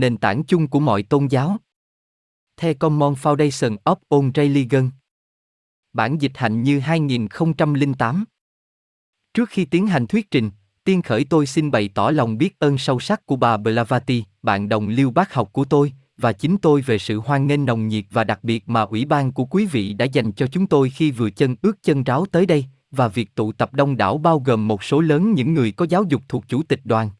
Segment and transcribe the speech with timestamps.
[0.00, 1.56] nền tảng chung của mọi tôn giáo.
[2.56, 4.90] The Common Foundation of All Religion
[5.92, 8.24] Bản dịch hành như 2008.
[9.34, 10.50] Trước khi tiến hành thuyết trình,
[10.84, 14.68] tiên khởi tôi xin bày tỏ lòng biết ơn sâu sắc của bà Blavati, bạn
[14.68, 18.04] đồng lưu bác học của tôi, và chính tôi về sự hoan nghênh nồng nhiệt
[18.10, 21.10] và đặc biệt mà ủy ban của quý vị đã dành cho chúng tôi khi
[21.10, 24.68] vừa chân ướt chân ráo tới đây, và việc tụ tập đông đảo bao gồm
[24.68, 27.10] một số lớn những người có giáo dục thuộc chủ tịch đoàn.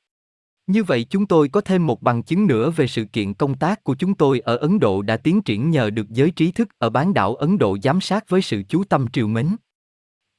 [0.69, 3.85] Như vậy chúng tôi có thêm một bằng chứng nữa về sự kiện công tác
[3.85, 6.91] của chúng tôi ở Ấn Độ đã tiến triển nhờ được giới trí thức ở
[6.91, 9.57] bán đảo Ấn Độ giám sát với sự chú tâm triều mến.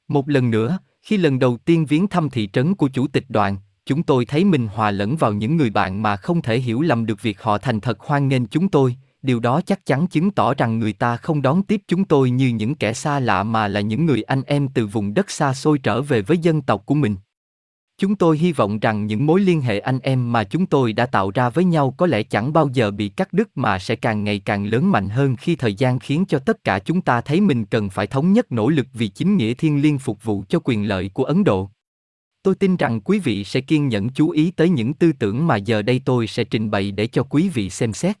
[0.08, 3.56] Một lần nữa, khi lần đầu tiên viếng thăm thị trấn của chủ tịch đoàn,
[3.86, 7.06] chúng tôi thấy mình hòa lẫn vào những người bạn mà không thể hiểu lầm
[7.06, 10.54] được việc họ thành thật hoan nghênh chúng tôi, điều đó chắc chắn chứng tỏ
[10.54, 13.80] rằng người ta không đón tiếp chúng tôi như những kẻ xa lạ mà là
[13.80, 16.94] những người anh em từ vùng đất xa xôi trở về với dân tộc của
[16.94, 17.16] mình.
[18.00, 21.06] Chúng tôi hy vọng rằng những mối liên hệ anh em mà chúng tôi đã
[21.06, 24.24] tạo ra với nhau có lẽ chẳng bao giờ bị cắt đứt mà sẽ càng
[24.24, 27.40] ngày càng lớn mạnh hơn khi thời gian khiến cho tất cả chúng ta thấy
[27.40, 30.60] mình cần phải thống nhất nỗ lực vì chính nghĩa thiên liêng phục vụ cho
[30.64, 31.70] quyền lợi của Ấn Độ.
[32.42, 35.56] Tôi tin rằng quý vị sẽ kiên nhẫn chú ý tới những tư tưởng mà
[35.56, 38.18] giờ đây tôi sẽ trình bày để cho quý vị xem xét.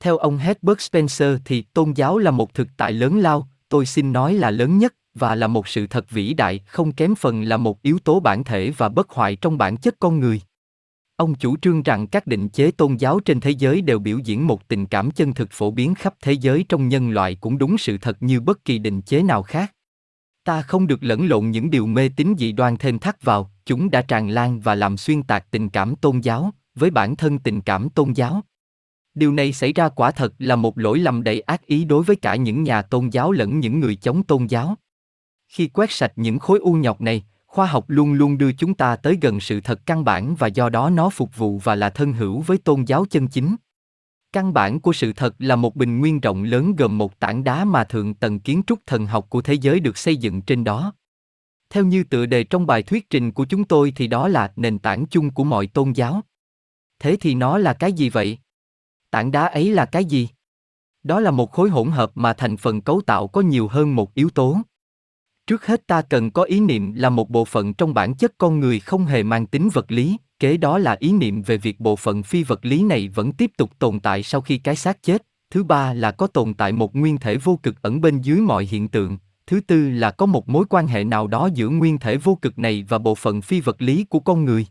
[0.00, 4.12] Theo ông Herbert Spencer thì tôn giáo là một thực tại lớn lao, tôi xin
[4.12, 7.56] nói là lớn nhất, và là một sự thật vĩ đại, không kém phần là
[7.56, 10.40] một yếu tố bản thể và bất hoại trong bản chất con người.
[11.16, 14.46] Ông chủ trương rằng các định chế tôn giáo trên thế giới đều biểu diễn
[14.46, 17.78] một tình cảm chân thực phổ biến khắp thế giới trong nhân loại cũng đúng
[17.78, 19.72] sự thật như bất kỳ định chế nào khác.
[20.44, 23.90] Ta không được lẫn lộn những điều mê tín dị đoan thêm thắt vào, chúng
[23.90, 27.60] đã tràn lan và làm xuyên tạc tình cảm tôn giáo, với bản thân tình
[27.60, 28.42] cảm tôn giáo.
[29.14, 32.16] Điều này xảy ra quả thật là một lỗi lầm đầy ác ý đối với
[32.16, 34.76] cả những nhà tôn giáo lẫn những người chống tôn giáo
[35.56, 38.96] khi quét sạch những khối u nhọc này, khoa học luôn luôn đưa chúng ta
[38.96, 42.12] tới gần sự thật căn bản và do đó nó phục vụ và là thân
[42.12, 43.56] hữu với tôn giáo chân chính.
[44.32, 47.64] Căn bản của sự thật là một bình nguyên rộng lớn gồm một tảng đá
[47.64, 50.92] mà thượng tầng kiến trúc thần học của thế giới được xây dựng trên đó.
[51.70, 54.78] Theo như tựa đề trong bài thuyết trình của chúng tôi thì đó là nền
[54.78, 56.20] tảng chung của mọi tôn giáo.
[56.98, 58.38] Thế thì nó là cái gì vậy?
[59.10, 60.28] Tảng đá ấy là cái gì?
[61.02, 64.14] Đó là một khối hỗn hợp mà thành phần cấu tạo có nhiều hơn một
[64.14, 64.60] yếu tố.
[65.46, 68.60] Trước hết ta cần có ý niệm là một bộ phận trong bản chất con
[68.60, 71.96] người không hề mang tính vật lý, kế đó là ý niệm về việc bộ
[71.96, 75.22] phận phi vật lý này vẫn tiếp tục tồn tại sau khi cái xác chết,
[75.50, 78.64] thứ ba là có tồn tại một nguyên thể vô cực ẩn bên dưới mọi
[78.64, 82.16] hiện tượng, thứ tư là có một mối quan hệ nào đó giữa nguyên thể
[82.16, 84.66] vô cực này và bộ phận phi vật lý của con người.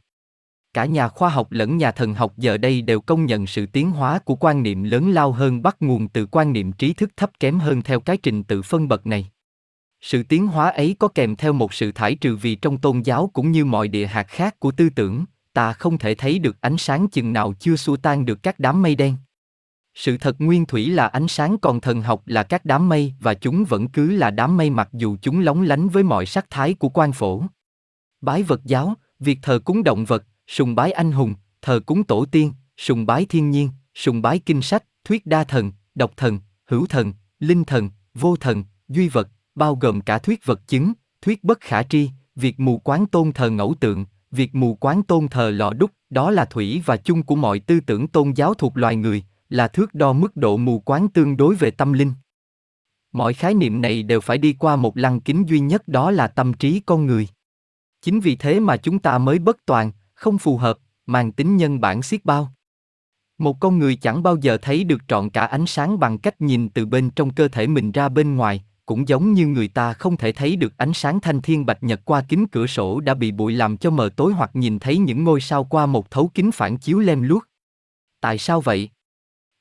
[0.74, 3.92] Cả nhà khoa học lẫn nhà thần học giờ đây đều công nhận sự tiến
[3.92, 7.32] hóa của quan niệm lớn lao hơn bắt nguồn từ quan niệm trí thức thấp
[7.40, 9.30] kém hơn theo cái trình tự phân bậc này.
[10.06, 13.30] Sự tiến hóa ấy có kèm theo một sự thải trừ vì trong tôn giáo
[13.34, 16.78] cũng như mọi địa hạt khác của tư tưởng, ta không thể thấy được ánh
[16.78, 19.16] sáng chừng nào chưa xua tan được các đám mây đen.
[19.96, 23.34] Sự thật nguyên thủy là ánh sáng còn thần học là các đám mây và
[23.34, 26.74] chúng vẫn cứ là đám mây mặc dù chúng lóng lánh với mọi sắc thái
[26.74, 27.44] của quan phổ.
[28.22, 32.26] Bái vật giáo, việc thờ cúng động vật, sùng bái anh hùng, thờ cúng tổ
[32.26, 36.86] tiên, sùng bái thiên nhiên, sùng bái kinh sách, thuyết đa thần, độc thần, hữu
[36.86, 41.60] thần, linh thần, vô thần, duy vật, bao gồm cả thuyết vật chứng, thuyết bất
[41.62, 45.74] khả tri, việc mù quáng tôn thờ ngẫu tượng, việc mù quáng tôn thờ lò
[45.74, 49.24] đúc, đó là thủy và chung của mọi tư tưởng tôn giáo thuộc loài người,
[49.50, 52.14] là thước đo mức độ mù quáng tương đối về tâm linh.
[53.12, 56.28] Mọi khái niệm này đều phải đi qua một lăng kính duy nhất đó là
[56.28, 57.28] tâm trí con người.
[58.02, 61.82] Chính vì thế mà chúng ta mới bất toàn, không phù hợp, mang tính nhân
[61.82, 62.52] bản xiết bao.
[63.38, 66.70] Một con người chẳng bao giờ thấy được trọn cả ánh sáng bằng cách nhìn
[66.70, 70.18] từ bên trong cơ thể mình ra bên ngoài, cũng giống như người ta không
[70.18, 73.32] thể thấy được ánh sáng thanh thiên bạch nhật qua kính cửa sổ đã bị
[73.32, 76.52] bụi làm cho mờ tối hoặc nhìn thấy những ngôi sao qua một thấu kính
[76.52, 77.44] phản chiếu lem luốc.
[78.22, 78.90] Tại sao vậy?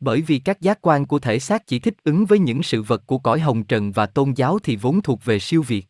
[0.01, 3.07] Bởi vì các giác quan của thể xác chỉ thích ứng với những sự vật
[3.07, 5.87] của cõi hồng trần và tôn giáo thì vốn thuộc về siêu việt.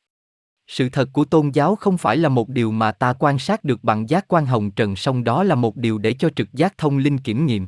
[0.66, 3.84] Sự thật của tôn giáo không phải là một điều mà ta quan sát được
[3.84, 6.98] bằng giác quan hồng trần, song đó là một điều để cho trực giác thông
[6.98, 7.66] linh kiểm nghiệm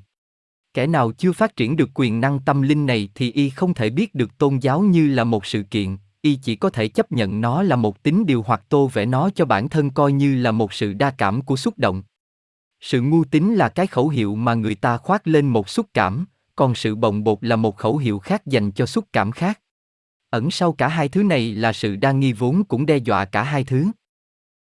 [0.77, 3.91] kẻ nào chưa phát triển được quyền năng tâm linh này thì y không thể
[3.91, 7.41] biết được tôn giáo như là một sự kiện, y chỉ có thể chấp nhận
[7.41, 10.53] nó là một tính điều hoặc tô vẽ nó cho bản thân coi như là
[10.53, 12.03] một sự đa cảm của xúc động.
[12.81, 16.27] Sự ngu tín là cái khẩu hiệu mà người ta khoác lên một xúc cảm,
[16.57, 19.61] còn sự bồng bột là một khẩu hiệu khác dành cho xúc cảm khác.
[20.31, 23.43] Ẩn sau cả hai thứ này là sự đa nghi vốn cũng đe dọa cả
[23.43, 23.87] hai thứ.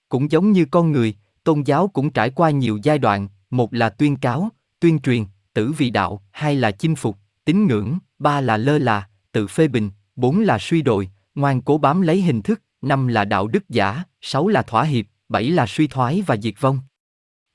[0.08, 1.14] Cũng giống như con người,
[1.44, 4.48] tôn giáo cũng trải qua nhiều giai đoạn, một là tuyên cáo,
[4.80, 5.24] tuyên truyền
[5.56, 9.68] tử vì đạo, hai là chinh phục, tín ngưỡng, ba là lơ là, tự phê
[9.68, 13.68] bình, bốn là suy đồi, ngoan cố bám lấy hình thức, năm là đạo đức
[13.68, 16.78] giả, sáu là thỏa hiệp, bảy là suy thoái và diệt vong.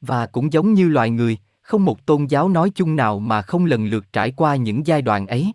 [0.01, 3.65] Và cũng giống như loài người, Không một tôn giáo nói chung nào mà không
[3.65, 5.51] lần lượt trải qua những giai đoạn ấy.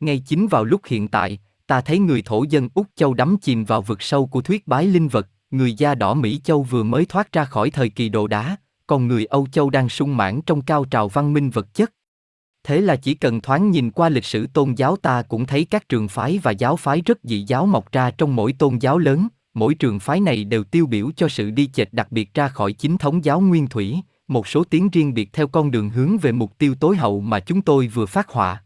[0.00, 3.64] Ngay chính vào lúc hiện tại, ta thấy người thổ dân Úc Châu đắm chìm
[3.64, 7.04] vào vực sâu của thuyết bái linh vật, người da đỏ Mỹ Châu vừa mới
[7.04, 8.56] thoát ra khỏi thời kỳ đồ đá,
[8.86, 11.92] còn người Âu Châu đang sung mãn trong cao trào văn minh vật chất.
[12.64, 15.88] Thế là chỉ cần thoáng nhìn qua lịch sử tôn giáo ta cũng thấy các
[15.88, 19.28] trường phái và giáo phái rất dị giáo mọc ra trong mỗi tôn giáo lớn,
[19.54, 22.72] mỗi trường phái này đều tiêu biểu cho sự đi chệch đặc biệt ra khỏi
[22.72, 26.32] chính thống giáo nguyên thủy, một số tiếng riêng biệt theo con đường hướng về
[26.32, 28.62] mục tiêu tối hậu mà chúng tôi vừa phát họa.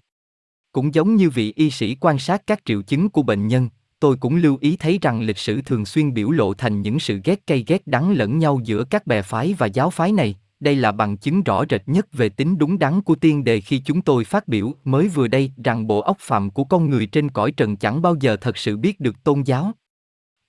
[0.73, 3.69] Cũng giống như vị y sĩ quan sát các triệu chứng của bệnh nhân,
[4.01, 7.21] tôi cũng lưu ý thấy rằng lịch sử thường xuyên biểu lộ thành những sự
[7.25, 10.37] ghét cay ghét đắng lẫn nhau giữa các bè phái và giáo phái này.
[10.61, 13.79] Đây là bằng chứng rõ rệt nhất về tính đúng đắn của tiên đề khi
[13.79, 17.29] chúng tôi phát biểu mới vừa đây rằng bộ óc phạm của con người trên
[17.29, 19.73] cõi trần chẳng bao giờ thật sự biết được tôn giáo.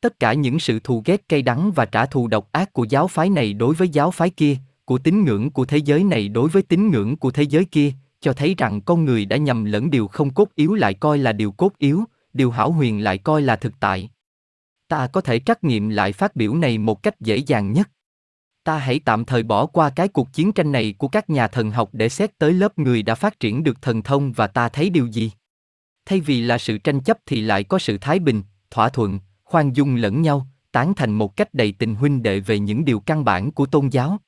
[0.02, 3.08] Tất cả những sự thù ghét cay đắng và trả thù độc ác của giáo
[3.08, 4.56] phái này đối với giáo phái kia,
[4.86, 7.92] của tín ngưỡng của thế giới này đối với tín ngưỡng của thế giới kia,
[8.22, 11.32] cho thấy rằng con người đã nhầm lẫn điều không cốt yếu lại coi là
[11.32, 14.10] điều cốt yếu, điều hảo huyền lại coi là thực tại.
[14.88, 17.90] Ta có thể trắc nghiệm lại phát biểu này một cách dễ dàng nhất.
[18.64, 21.72] Ta hãy tạm thời bỏ qua cái cuộc chiến tranh này của các nhà thần
[21.72, 24.90] học để xét tới lớp người đã phát triển được thần thông và ta thấy
[24.90, 25.32] điều gì.
[26.06, 29.76] Thay vì là sự tranh chấp thì lại có sự thái bình, thỏa thuận, khoan
[29.76, 33.26] dung lẫn nhau, tán thành một cách đầy tình huynh đệ về những điều căn
[33.26, 34.20] bản của tôn giáo.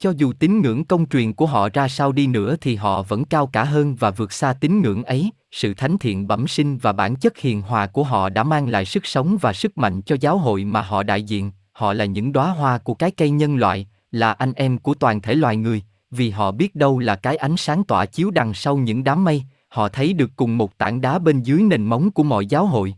[0.00, 3.24] Cho dù tín ngưỡng công truyền của họ ra sao đi nữa thì họ vẫn
[3.24, 6.92] cao cả hơn và vượt xa tín ngưỡng ấy, sự thánh thiện bẩm sinh và
[6.92, 10.16] bản chất hiền hòa của họ đã mang lại sức sống và sức mạnh cho
[10.20, 13.56] giáo hội mà họ đại diện, họ là những đóa hoa của cái cây nhân
[13.56, 17.36] loại, là anh em của toàn thể loài người, vì họ biết đâu là cái
[17.36, 21.00] ánh sáng tỏa chiếu đằng sau những đám mây, họ thấy được cùng một tảng
[21.00, 22.94] đá bên dưới nền móng của mọi giáo hội.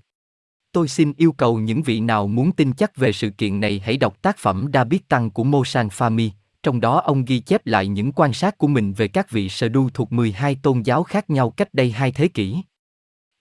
[0.72, 3.96] Tôi xin yêu cầu những vị nào muốn tin chắc về sự kiện này hãy
[3.96, 6.30] đọc tác phẩm David Tăng của Mosan Fami,
[6.62, 9.68] trong đó ông ghi chép lại những quan sát của mình về các vị sơ
[9.68, 12.62] đu thuộc 12 tôn giáo khác nhau cách đây hai thế kỷ.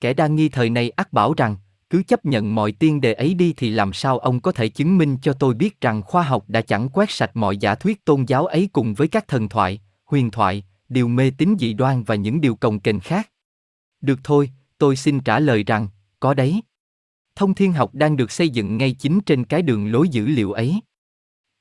[0.02, 1.56] Kẻ đa nghi thời này ác bảo rằng,
[1.90, 4.98] cứ chấp nhận mọi tiên đề ấy đi thì làm sao ông có thể chứng
[4.98, 8.26] minh cho tôi biết rằng khoa học đã chẳng quét sạch mọi giả thuyết tôn
[8.26, 12.16] giáo ấy cùng với các thần thoại, huyền thoại, điều mê tín dị đoan và
[12.16, 13.30] những điều cồng kềnh khác.
[14.02, 15.88] Được thôi, tôi xin trả lời rằng,
[16.20, 16.62] có đấy.
[17.36, 20.52] Thông thiên học đang được xây dựng ngay chính trên cái đường lối dữ liệu
[20.52, 20.80] ấy.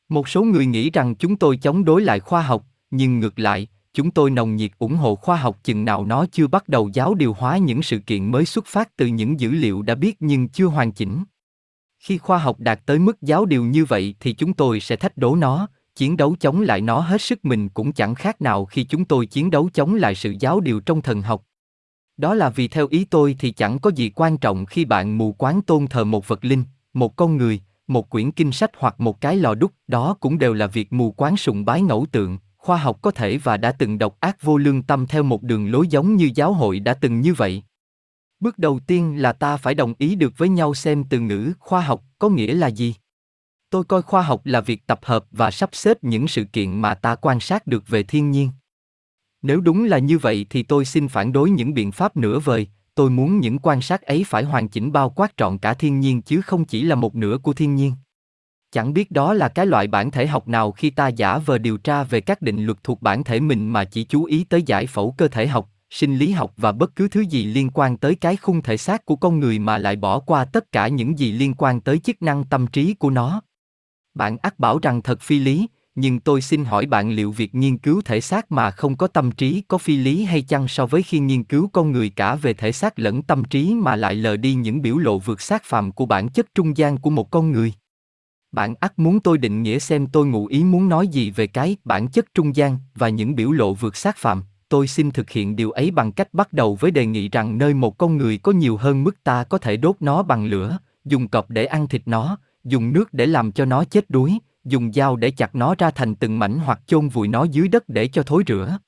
[0.09, 3.69] Một số người nghĩ rằng chúng tôi chống đối lại khoa học, nhưng ngược lại,
[3.95, 7.15] chúng tôi nồng nhiệt ủng hộ khoa học chừng nào nó chưa bắt đầu giáo
[7.15, 10.49] điều hóa những sự kiện mới xuất phát từ những dữ liệu đã biết nhưng
[10.49, 11.25] chưa hoàn chỉnh.
[11.99, 15.17] Khi khoa học đạt tới mức giáo điều như vậy thì chúng tôi sẽ thách
[15.17, 18.85] đố nó, chiến đấu chống lại nó hết sức mình cũng chẳng khác nào khi
[18.85, 21.45] chúng tôi chiến đấu chống lại sự giáo điều trong thần học.
[22.17, 25.33] Đó là vì theo ý tôi thì chẳng có gì quan trọng khi bạn mù
[25.33, 29.21] quáng tôn thờ một vật linh, một con người, một quyển kinh sách hoặc một
[29.21, 32.77] cái lò đúc, đó cũng đều là việc mù quáng sùng bái ngẫu tượng, khoa
[32.77, 35.87] học có thể và đã từng độc ác vô lương tâm theo một đường lối
[35.89, 37.63] giống như giáo hội đã từng như vậy.
[38.41, 41.81] Bước đầu tiên là ta phải đồng ý được với nhau xem từ ngữ khoa
[41.81, 42.95] học có nghĩa là gì.
[43.71, 46.95] Tôi coi khoa học là việc tập hợp và sắp xếp những sự kiện mà
[46.95, 48.51] ta quan sát được về thiên nhiên.
[49.43, 52.69] Nếu đúng là như vậy thì tôi xin phản đối những biện pháp nửa vời,
[52.99, 56.23] tôi muốn những quan sát ấy phải hoàn chỉnh bao quát trọn cả thiên nhiên
[56.23, 57.93] chứ không chỉ là một nửa của thiên nhiên.
[58.73, 61.77] Chẳng biết đó là cái loại bản thể học nào khi ta giả vờ điều
[61.77, 64.87] tra về các định luật thuộc bản thể mình mà chỉ chú ý tới giải
[64.87, 68.15] phẫu cơ thể học, sinh lý học và bất cứ thứ gì liên quan tới
[68.15, 71.33] cái khung thể xác của con người mà lại bỏ qua tất cả những gì
[71.33, 73.43] liên quan tới chức năng tâm trí của nó.
[74.15, 75.69] Bạn ác bảo rằng thật phi lý,
[76.01, 79.31] nhưng tôi xin hỏi bạn liệu việc nghiên cứu thể xác mà không có tâm
[79.31, 82.55] trí có phi lý hay chăng so với khi nghiên cứu con người cả về
[82.55, 85.93] thể xác lẫn tâm trí mà lại lờ đi những biểu lộ vượt xác phàm
[85.93, 87.73] của bản chất trung gian của một con người?
[88.53, 91.77] Bạn ắt muốn tôi định nghĩa xem tôi ngụ ý muốn nói gì về cái
[91.85, 95.57] bản chất trung gian và những biểu lộ vượt xác phạm tôi xin thực hiện
[95.57, 98.53] điều ấy bằng cách bắt đầu với đề nghị rằng nơi một con người có
[98.53, 102.03] nhiều hơn mức ta có thể đốt nó bằng lửa, dùng cọp để ăn thịt
[102.07, 105.91] nó, dùng nước để làm cho nó chết đuối dùng dao để chặt nó ra
[105.91, 108.79] thành từng mảnh hoặc chôn vùi nó dưới đất để cho thối rửa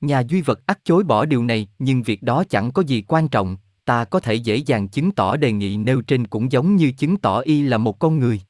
[0.00, 3.28] Nhà duy vật ắt chối bỏ điều này, nhưng việc đó chẳng có gì quan
[3.28, 6.92] trọng, ta có thể dễ dàng chứng tỏ đề nghị nêu trên cũng giống như
[6.92, 8.40] chứng tỏ y là một con người.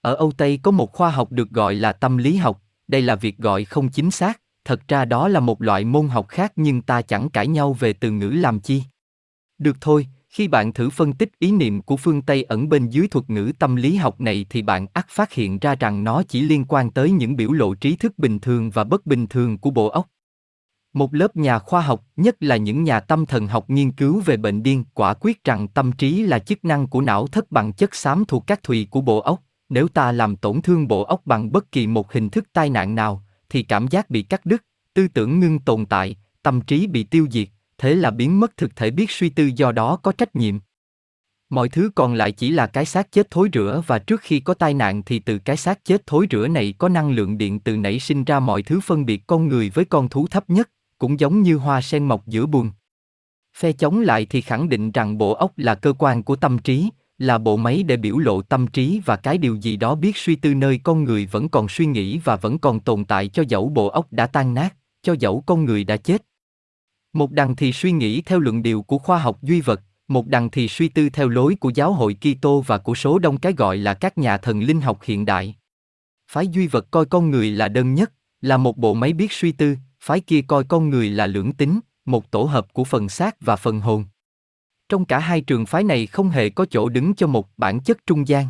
[0.00, 3.14] Ở Âu Tây có một khoa học được gọi là tâm lý học, đây là
[3.14, 6.82] việc gọi không chính xác, thật ra đó là một loại môn học khác nhưng
[6.82, 8.82] ta chẳng cãi nhau về từ ngữ làm chi.
[9.58, 13.08] Được thôi, khi bạn thử phân tích ý niệm của phương Tây ẩn bên dưới
[13.08, 16.42] thuật ngữ tâm lý học này thì bạn ắt phát hiện ra rằng nó chỉ
[16.42, 19.70] liên quan tới những biểu lộ trí thức bình thường và bất bình thường của
[19.70, 20.08] bộ óc.
[20.92, 24.36] Một lớp nhà khoa học, nhất là những nhà tâm thần học nghiên cứu về
[24.36, 27.94] bệnh điên, quả quyết rằng tâm trí là chức năng của não thất bằng chất
[27.94, 29.42] xám thuộc các thùy của bộ óc.
[29.68, 32.94] Nếu ta làm tổn thương bộ óc bằng bất kỳ một hình thức tai nạn
[32.94, 37.04] nào, thì cảm giác bị cắt đứt, tư tưởng ngưng tồn tại, tâm trí bị
[37.04, 37.48] tiêu diệt,
[37.80, 40.58] thế là biến mất thực thể biết suy tư do đó có trách nhiệm.
[41.50, 44.54] Mọi thứ còn lại chỉ là cái xác chết thối rữa và trước khi có
[44.54, 47.76] tai nạn thì từ cái xác chết thối rữa này có năng lượng điện từ
[47.76, 51.20] nảy sinh ra mọi thứ phân biệt con người với con thú thấp nhất, cũng
[51.20, 52.70] giống như hoa sen mọc giữa buồn.
[53.56, 56.90] Phe chống lại thì khẳng định rằng bộ óc là cơ quan của tâm trí,
[57.18, 60.36] là bộ máy để biểu lộ tâm trí và cái điều gì đó biết suy
[60.36, 63.68] tư nơi con người vẫn còn suy nghĩ và vẫn còn tồn tại cho dẫu
[63.68, 66.29] bộ óc đã tan nát, cho dẫu con người đã chết.
[67.12, 70.50] Một đằng thì suy nghĩ theo luận điệu của khoa học duy vật, một đằng
[70.50, 73.76] thì suy tư theo lối của giáo hội Kitô và của số đông cái gọi
[73.76, 75.56] là các nhà thần linh học hiện đại.
[76.30, 79.52] Phái duy vật coi con người là đơn nhất, là một bộ máy biết suy
[79.52, 83.36] tư, phái kia coi con người là lưỡng tính, một tổ hợp của phần xác
[83.40, 84.04] và phần hồn.
[84.88, 88.06] Trong cả hai trường phái này không hề có chỗ đứng cho một bản chất
[88.06, 88.46] trung gian.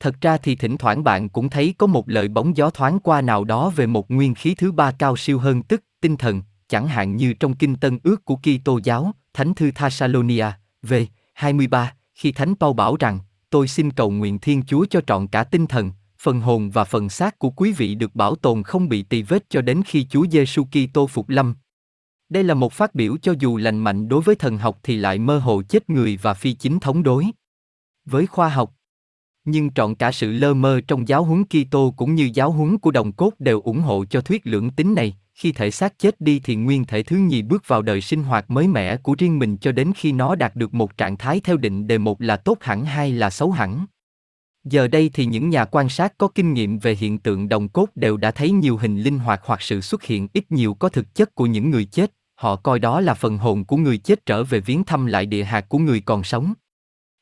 [0.00, 3.20] Thật ra thì thỉnh thoảng bạn cũng thấy có một lời bóng gió thoáng qua
[3.20, 6.88] nào đó về một nguyên khí thứ ba cao siêu hơn tức tinh thần, chẳng
[6.88, 10.46] hạn như trong kinh tân ước của Kitô giáo, Thánh thư Thessalonia,
[10.82, 10.94] v
[11.34, 13.18] 23, khi Thánh Paul bảo rằng,
[13.50, 17.08] tôi xin cầu nguyện Thiên Chúa cho trọn cả tinh thần, phần hồn và phần
[17.08, 20.26] xác của quý vị được bảo tồn không bị tì vết cho đến khi Chúa
[20.30, 21.54] Giêsu Kitô phục lâm.
[22.28, 25.18] Đây là một phát biểu cho dù lành mạnh đối với thần học thì lại
[25.18, 27.26] mơ hồ chết người và phi chính thống đối.
[28.04, 28.74] Với khoa học,
[29.50, 32.90] nhưng trọn cả sự lơ mơ trong giáo huấn Kitô cũng như giáo huấn của
[32.90, 36.40] đồng cốt đều ủng hộ cho thuyết lưỡng tính này, khi thể xác chết đi
[36.44, 39.56] thì nguyên thể thứ nhì bước vào đời sinh hoạt mới mẻ của riêng mình
[39.56, 42.58] cho đến khi nó đạt được một trạng thái theo định đề một là tốt
[42.60, 43.86] hẳn hai là xấu hẳn.
[44.64, 47.88] Giờ đây thì những nhà quan sát có kinh nghiệm về hiện tượng đồng cốt
[47.94, 51.14] đều đã thấy nhiều hình linh hoạt hoặc sự xuất hiện ít nhiều có thực
[51.14, 54.44] chất của những người chết, họ coi đó là phần hồn của người chết trở
[54.44, 56.54] về viếng thăm lại địa hạt của người còn sống.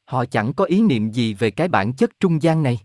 [0.07, 2.79] Họ chẳng có ý niệm gì về cái bản chất trung gian này.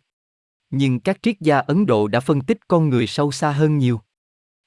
[0.70, 4.02] Nhưng các triết gia Ấn Độ đã phân tích con người sâu xa hơn nhiều.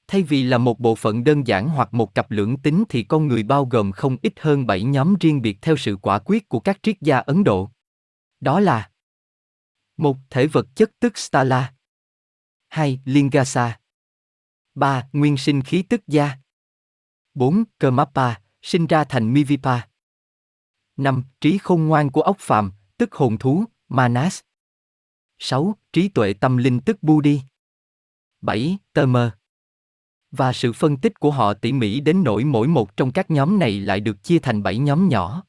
[0.07, 3.27] Thay vì là một bộ phận đơn giản hoặc một cặp lưỡng tính thì con
[3.27, 6.59] người bao gồm không ít hơn bảy nhóm riêng biệt theo sự quả quyết của
[6.59, 7.69] các triết gia Ấn Độ.
[8.39, 8.89] Đó là
[9.97, 11.73] một Thể vật chất tức Stala
[12.67, 12.99] 2.
[13.05, 13.79] Lingasa
[14.75, 15.09] 3.
[15.13, 16.31] Nguyên sinh khí tức gia
[17.33, 17.63] 4.
[17.79, 19.81] Karmapa, sinh ra thành Mivipa
[20.97, 21.23] 5.
[21.41, 24.39] Trí khôn ngoan của ốc phàm, tức hồn thú, Manas
[25.39, 25.75] 6.
[25.93, 27.41] Trí tuệ tâm linh tức Budi
[28.41, 28.77] 7.
[28.93, 29.31] Tơ mơ
[30.35, 33.59] và sự phân tích của họ tỉ mỉ đến nỗi mỗi một trong các nhóm
[33.59, 35.43] này lại được chia thành bảy nhóm nhỏ.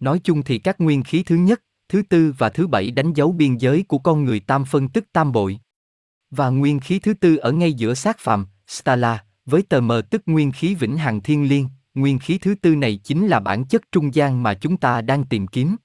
[0.00, 3.32] Nói chung thì các nguyên khí thứ nhất, thứ tư và thứ bảy đánh dấu
[3.32, 5.58] biên giới của con người tam phân tức tam bội.
[6.30, 10.22] Và nguyên khí thứ tư ở ngay giữa sát phàm, Stala, với tờ mờ tức
[10.26, 13.82] nguyên khí vĩnh hằng thiên liêng, nguyên khí thứ tư này chính là bản chất
[13.92, 15.76] trung gian mà chúng ta đang tìm kiếm.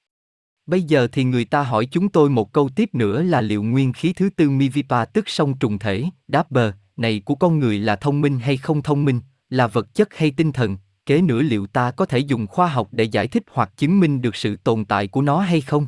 [0.66, 3.92] Bây giờ thì người ta hỏi chúng tôi một câu tiếp nữa là liệu nguyên
[3.92, 7.96] khí thứ tư Mivipa tức sông trùng thể, đáp bờ, này của con người là
[7.96, 9.20] thông minh hay không thông minh,
[9.50, 12.88] là vật chất hay tinh thần, kế nữa liệu ta có thể dùng khoa học
[12.92, 15.86] để giải thích hoặc chứng minh được sự tồn tại của nó hay không?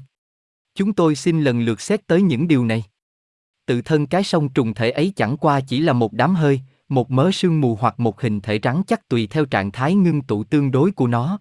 [0.74, 2.84] Chúng tôi xin lần lượt xét tới những điều này.
[3.66, 7.10] Tự thân cái sông trùng thể ấy chẳng qua chỉ là một đám hơi, một
[7.10, 10.44] mớ sương mù hoặc một hình thể rắn chắc tùy theo trạng thái ngưng tụ
[10.44, 11.38] tương đối của nó.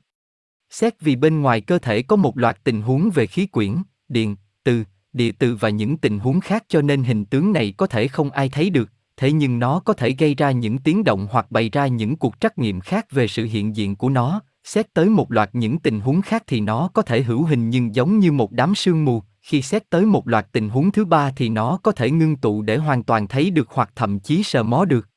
[0.70, 3.76] Xét vì bên ngoài cơ thể có một loạt tình huống về khí quyển,
[4.10, 4.84] điện, từ,
[5.14, 8.30] địa từ và những tình huống khác cho nên hình tướng này có thể không
[8.30, 11.70] ai thấy được, thế nhưng nó có thể gây ra những tiếng động hoặc bày
[11.70, 14.42] ra những cuộc trắc nghiệm khác về sự hiện diện của nó.
[14.64, 17.96] Xét tới một loạt những tình huống khác thì nó có thể hữu hình nhưng
[17.96, 19.24] giống như một đám sương mù.
[19.42, 22.62] Khi xét tới một loạt tình huống thứ ba thì nó có thể ngưng tụ
[22.62, 25.10] để hoàn toàn thấy được hoặc thậm chí sờ mó được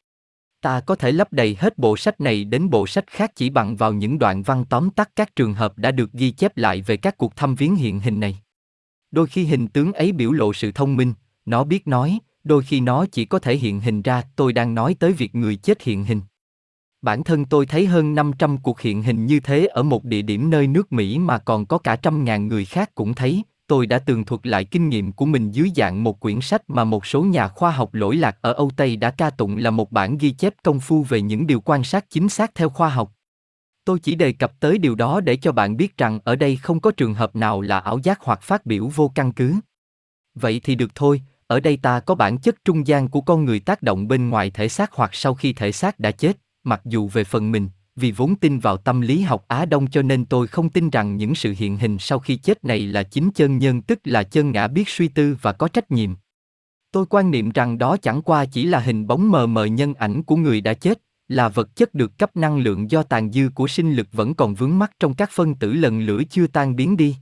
[0.61, 3.77] ta có thể lấp đầy hết bộ sách này đến bộ sách khác chỉ bằng
[3.77, 6.97] vào những đoạn văn tóm tắt các trường hợp đã được ghi chép lại về
[6.97, 8.39] các cuộc thăm viếng hiện hình này
[9.11, 11.15] đôi khi hình tướng ấy biểu lộ sự thông minh
[11.47, 14.97] nó biết nói đôi khi nó chỉ có thể hiện hình ra, tôi đang nói
[14.99, 16.21] tới việc người chết hiện hình.
[17.03, 20.51] Bản thân tôi thấy hơn 500 cuộc hiện hình như thế ở một địa điểm
[20.51, 23.99] nơi nước Mỹ mà còn có cả trăm ngàn người khác cũng thấy, tôi đã
[23.99, 27.23] tường thuật lại kinh nghiệm của mình dưới dạng một quyển sách mà một số
[27.23, 30.31] nhà khoa học lỗi lạc ở Âu Tây đã ca tụng là một bản ghi
[30.31, 33.13] chép công phu về những điều quan sát chính xác theo khoa học.
[33.85, 36.81] Tôi chỉ đề cập tới điều đó để cho bạn biết rằng ở đây không
[36.81, 39.55] có trường hợp nào là ảo giác hoặc phát biểu vô căn cứ.
[40.35, 43.61] Vậy thì được thôi, ở đây ta có bản chất trung gian của con người
[43.61, 47.09] tác động bên ngoài thể xác hoặc sau khi thể xác đã chết, mặc dù
[47.09, 50.47] về phần mình, vì vốn tin vào tâm lý học Á Đông cho nên tôi
[50.47, 53.83] không tin rằng những sự hiện hình sau khi chết này là chính chân nhân
[53.83, 56.11] tức là chân ngã biết suy tư và có trách nhiệm.
[56.93, 60.23] Tôi quan niệm rằng đó chẳng qua chỉ là hình bóng mờ mờ nhân ảnh
[60.23, 63.69] của người đã chết, là vật chất được cấp năng lượng do tàn dư của
[63.69, 66.97] sinh lực vẫn còn vướng mắc trong các phân tử lần lửa chưa tan biến
[66.97, 67.17] đi.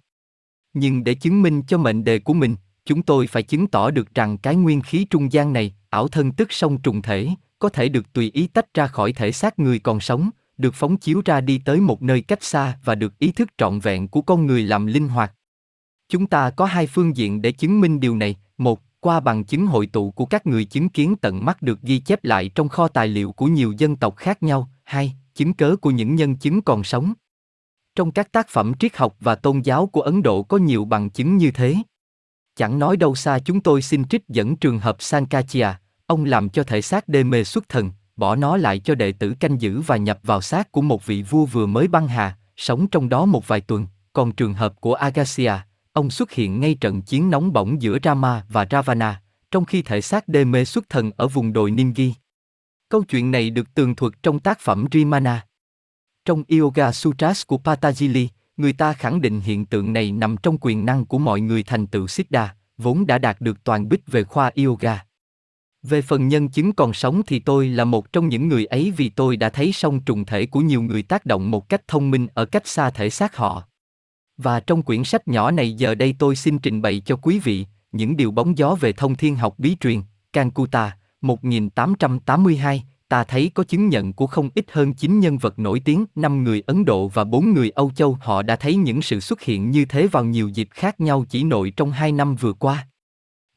[0.75, 4.15] Nhưng để chứng minh cho mệnh đề của mình, chúng tôi phải chứng tỏ được
[4.15, 7.29] rằng cái nguyên khí trung gian này, ảo thân tức song trùng thể,
[7.59, 10.97] có thể được tùy ý tách ra khỏi thể xác người còn sống, được phóng
[10.97, 14.23] chiếu ra đi tới một nơi cách xa và được ý thức trọn vẹn của
[14.23, 15.33] con người làm linh hoạt.
[16.09, 19.67] Chúng ta có hai phương diện để chứng minh điều này, một, qua bằng chứng
[19.67, 22.89] hội tụ của các người chứng kiến tận mắt được ghi chép lại trong kho
[22.89, 26.63] tài liệu của nhiều dân tộc khác nhau, hai, chứng cớ của những nhân chứng
[26.63, 27.13] còn sống.
[27.95, 31.11] Trong các tác phẩm triết học và tôn giáo của Ấn Độ có nhiều bằng
[31.11, 31.77] chứng như thế.
[32.57, 35.69] Chẳng nói đâu xa chúng tôi xin trích dẫn trường hợp Sankachia,
[36.07, 39.35] ông làm cho thể xác đê mê xuất thần, bỏ nó lại cho đệ tử
[39.41, 42.87] canh giữ và nhập vào xác của một vị vua vừa mới băng hà, sống
[42.87, 45.53] trong đó một vài tuần, còn trường hợp của Agassia,
[45.93, 50.01] ông xuất hiện ngay trận chiến nóng bỏng giữa Rama và Ravana, trong khi thể
[50.01, 52.13] xác đê mê xuất thần ở vùng đồi Nimgi.
[52.89, 55.47] Câu chuyện này được tường thuật trong tác phẩm Rimana.
[56.25, 60.87] Trong Yoga Sutras của Patanjali, người ta khẳng định hiện tượng này nằm trong quyền
[60.87, 64.51] năng của mọi người thành tựu Siddha, vốn đã đạt được toàn bích về khoa
[64.57, 65.06] yoga.
[65.89, 69.09] Về phần nhân chứng còn sống thì tôi là một trong những người ấy vì
[69.09, 72.27] tôi đã thấy song trùng thể của nhiều người tác động một cách thông minh
[72.35, 73.63] ở cách xa thể xác họ.
[74.37, 77.67] Và trong quyển sách nhỏ này giờ đây tôi xin trình bày cho quý vị
[77.93, 80.01] những điều bóng gió về thông thiên học bí truyền,
[80.33, 85.81] kankuta 1882, ta thấy có chứng nhận của không ít hơn 9 nhân vật nổi
[85.85, 88.19] tiếng, 5 người Ấn Độ và 4 người Âu Châu.
[88.21, 91.45] Họ đã thấy những sự xuất hiện như thế vào nhiều dịp khác nhau chỉ
[91.45, 92.87] nội trong hai năm vừa qua.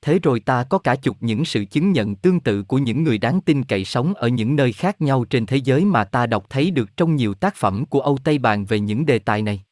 [0.02, 3.18] Thế rồi ta có cả chục những sự chứng nhận tương tự của những người
[3.18, 6.46] đáng tin cậy sống ở những nơi khác nhau trên thế giới mà ta đọc
[6.50, 9.64] thấy được trong nhiều tác phẩm của Âu Tây bàn về những đề tài này.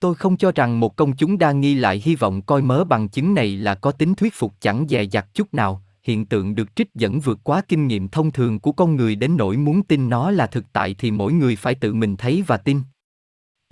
[0.00, 3.08] Tôi không cho rằng một công chúng đa nghi lại hy vọng coi mớ bằng
[3.08, 6.76] chứng này là có tính thuyết phục chẳng dè dặt chút nào, hiện tượng được
[6.76, 10.08] trích dẫn vượt quá kinh nghiệm thông thường của con người đến nỗi muốn tin
[10.08, 12.80] nó là thực tại thì mỗi người phải tự mình thấy và tin.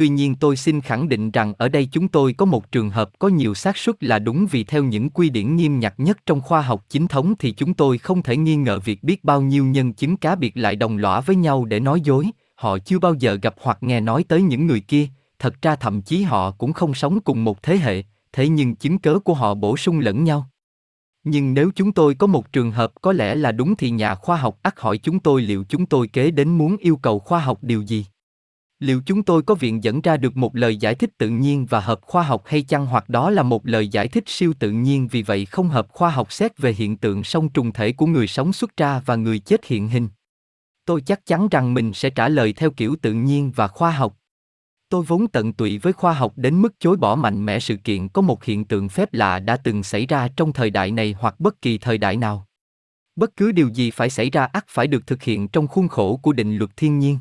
[0.03, 3.11] Tuy nhiên tôi xin khẳng định rằng ở đây chúng tôi có một trường hợp
[3.19, 6.41] có nhiều xác suất là đúng vì theo những quy điển nghiêm ngặt nhất trong
[6.41, 9.65] khoa học chính thống thì chúng tôi không thể nghi ngờ việc biết bao nhiêu
[9.65, 13.15] nhân chứng cá biệt lại đồng lõa với nhau để nói dối, họ chưa bao
[13.15, 15.07] giờ gặp hoặc nghe nói tới những người kia,
[15.39, 18.99] thật ra thậm chí họ cũng không sống cùng một thế hệ, thế nhưng chứng
[18.99, 20.47] cớ của họ bổ sung lẫn nhau.
[21.25, 24.37] Nhưng nếu chúng tôi có một trường hợp có lẽ là đúng thì nhà khoa
[24.37, 27.59] học ắt hỏi chúng tôi liệu chúng tôi kế đến muốn yêu cầu khoa học
[27.63, 28.07] điều gì.
[28.83, 31.81] Liệu chúng tôi có viện dẫn ra được một lời giải thích tự nhiên và
[31.81, 35.09] hợp khoa học hay chăng hoặc đó là một lời giải thích siêu tự nhiên
[35.09, 38.27] vì vậy không hợp khoa học xét về hiện tượng song trùng thể của người
[38.27, 40.09] sống xuất ra và người chết hiện hình.
[40.85, 44.17] Tôi chắc chắn rằng mình sẽ trả lời theo kiểu tự nhiên và khoa học.
[44.89, 48.09] Tôi vốn tận tụy với khoa học đến mức chối bỏ mạnh mẽ sự kiện
[48.09, 51.41] có một hiện tượng phép lạ đã từng xảy ra trong thời đại này hoặc
[51.41, 52.47] bất kỳ thời đại nào.
[53.17, 56.17] Bất cứ điều gì phải xảy ra ắt phải được thực hiện trong khuôn khổ
[56.23, 57.19] của định luật thiên nhiên.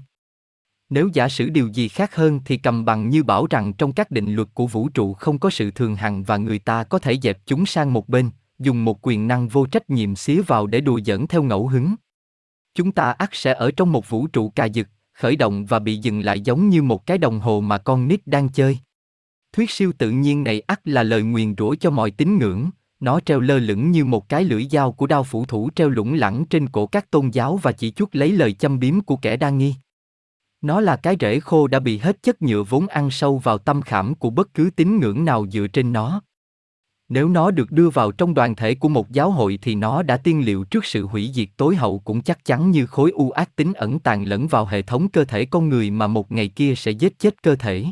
[0.91, 4.11] Nếu giả sử điều gì khác hơn thì cầm bằng như bảo rằng trong các
[4.11, 7.17] định luật của vũ trụ không có sự thường hằng và người ta có thể
[7.21, 10.81] dẹp chúng sang một bên, dùng một quyền năng vô trách nhiệm xía vào để
[10.81, 11.95] đùa giỡn theo ngẫu hứng.
[12.75, 15.97] Chúng ta ắt sẽ ở trong một vũ trụ cà dực, khởi động và bị
[15.97, 18.77] dừng lại giống như một cái đồng hồ mà con nít đang chơi.
[19.53, 23.19] Thuyết siêu tự nhiên này ắt là lời nguyền rủa cho mọi tín ngưỡng, nó
[23.19, 26.45] treo lơ lửng như một cái lưỡi dao của đao phủ thủ treo lủng lẳng
[26.49, 29.49] trên cổ các tôn giáo và chỉ chuốt lấy lời châm biếm của kẻ đa
[29.49, 29.75] nghi.
[30.61, 33.81] Nó là cái rễ khô đã bị hết chất nhựa vốn ăn sâu vào tâm
[33.81, 36.21] khảm của bất cứ tín ngưỡng nào dựa trên nó.
[37.09, 40.17] Nếu nó được đưa vào trong đoàn thể của một giáo hội thì nó đã
[40.17, 43.55] tiên liệu trước sự hủy diệt tối hậu cũng chắc chắn như khối u ác
[43.55, 46.73] tính ẩn tàng lẫn vào hệ thống cơ thể con người mà một ngày kia
[46.75, 47.85] sẽ giết chết cơ thể.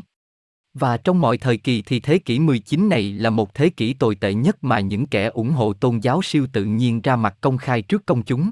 [0.74, 4.14] Và trong mọi thời kỳ thì thế kỷ 19 này là một thế kỷ tồi
[4.14, 7.58] tệ nhất mà những kẻ ủng hộ tôn giáo siêu tự nhiên ra mặt công
[7.58, 8.50] khai trước công chúng.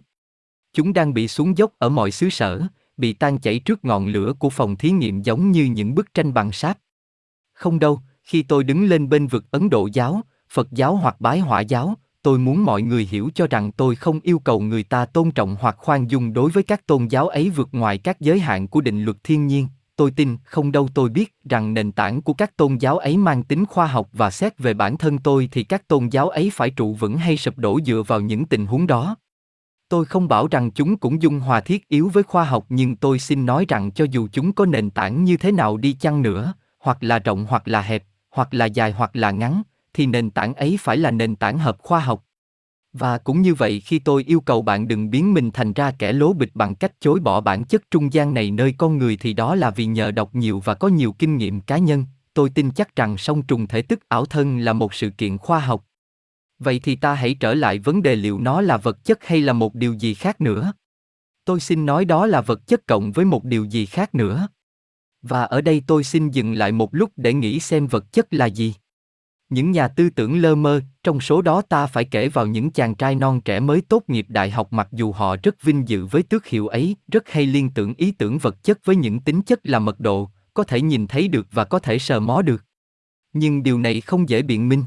[0.72, 2.62] Chúng đang bị xuống dốc ở mọi xứ sở,
[2.98, 6.34] bị tan chảy trước ngọn lửa của phòng thí nghiệm giống như những bức tranh
[6.34, 6.78] bằng sáp.
[7.52, 11.38] Không đâu, khi tôi đứng lên bên vực Ấn Độ giáo, Phật giáo hoặc bái
[11.38, 15.04] hỏa giáo, tôi muốn mọi người hiểu cho rằng tôi không yêu cầu người ta
[15.04, 18.40] tôn trọng hoặc khoan dung đối với các tôn giáo ấy vượt ngoài các giới
[18.40, 19.68] hạn của định luật thiên nhiên.
[19.96, 23.42] Tôi tin, không đâu tôi biết rằng nền tảng của các tôn giáo ấy mang
[23.42, 26.70] tính khoa học và xét về bản thân tôi thì các tôn giáo ấy phải
[26.70, 29.16] trụ vững hay sụp đổ dựa vào những tình huống đó.
[29.88, 33.18] Tôi không bảo rằng chúng cũng dung hòa thiết yếu với khoa học nhưng tôi
[33.18, 36.55] xin nói rằng cho dù chúng có nền tảng như thế nào đi chăng nữa,
[36.79, 39.62] hoặc là rộng hoặc là hẹp, hoặc là dài hoặc là ngắn,
[39.94, 42.24] thì nền tảng ấy phải là nền tảng hợp khoa học.
[42.92, 46.12] Và cũng như vậy khi tôi yêu cầu bạn đừng biến mình thành ra kẻ
[46.12, 49.33] lố bịch bằng cách chối bỏ bản chất trung gian này nơi con người thì
[49.33, 52.70] đó là vì nhờ đọc nhiều và có nhiều kinh nghiệm cá nhân, tôi tin
[52.70, 55.85] chắc rằng song trùng thể tức ảo thân là một sự kiện khoa học.
[56.58, 59.52] Vậy thì ta hãy trở lại vấn đề liệu nó là vật chất hay là
[59.52, 60.72] một điều gì khác nữa.
[61.44, 64.48] Tôi xin nói đó là vật chất cộng với một điều gì khác nữa.
[65.22, 68.46] Và ở đây tôi xin dừng lại một lúc để nghĩ xem vật chất là
[68.46, 68.74] gì.
[69.48, 72.94] Những nhà tư tưởng lơ mơ, trong số đó ta phải kể vào những chàng
[72.94, 76.22] trai non trẻ mới tốt nghiệp đại học mặc dù họ rất vinh dự với
[76.22, 79.60] tước hiệu ấy, rất hay liên tưởng ý tưởng vật chất với những tính chất
[79.62, 82.64] là mật độ, có thể nhìn thấy được và có thể sờ mó được.
[83.32, 84.84] Nhưng điều này không dễ biện minh.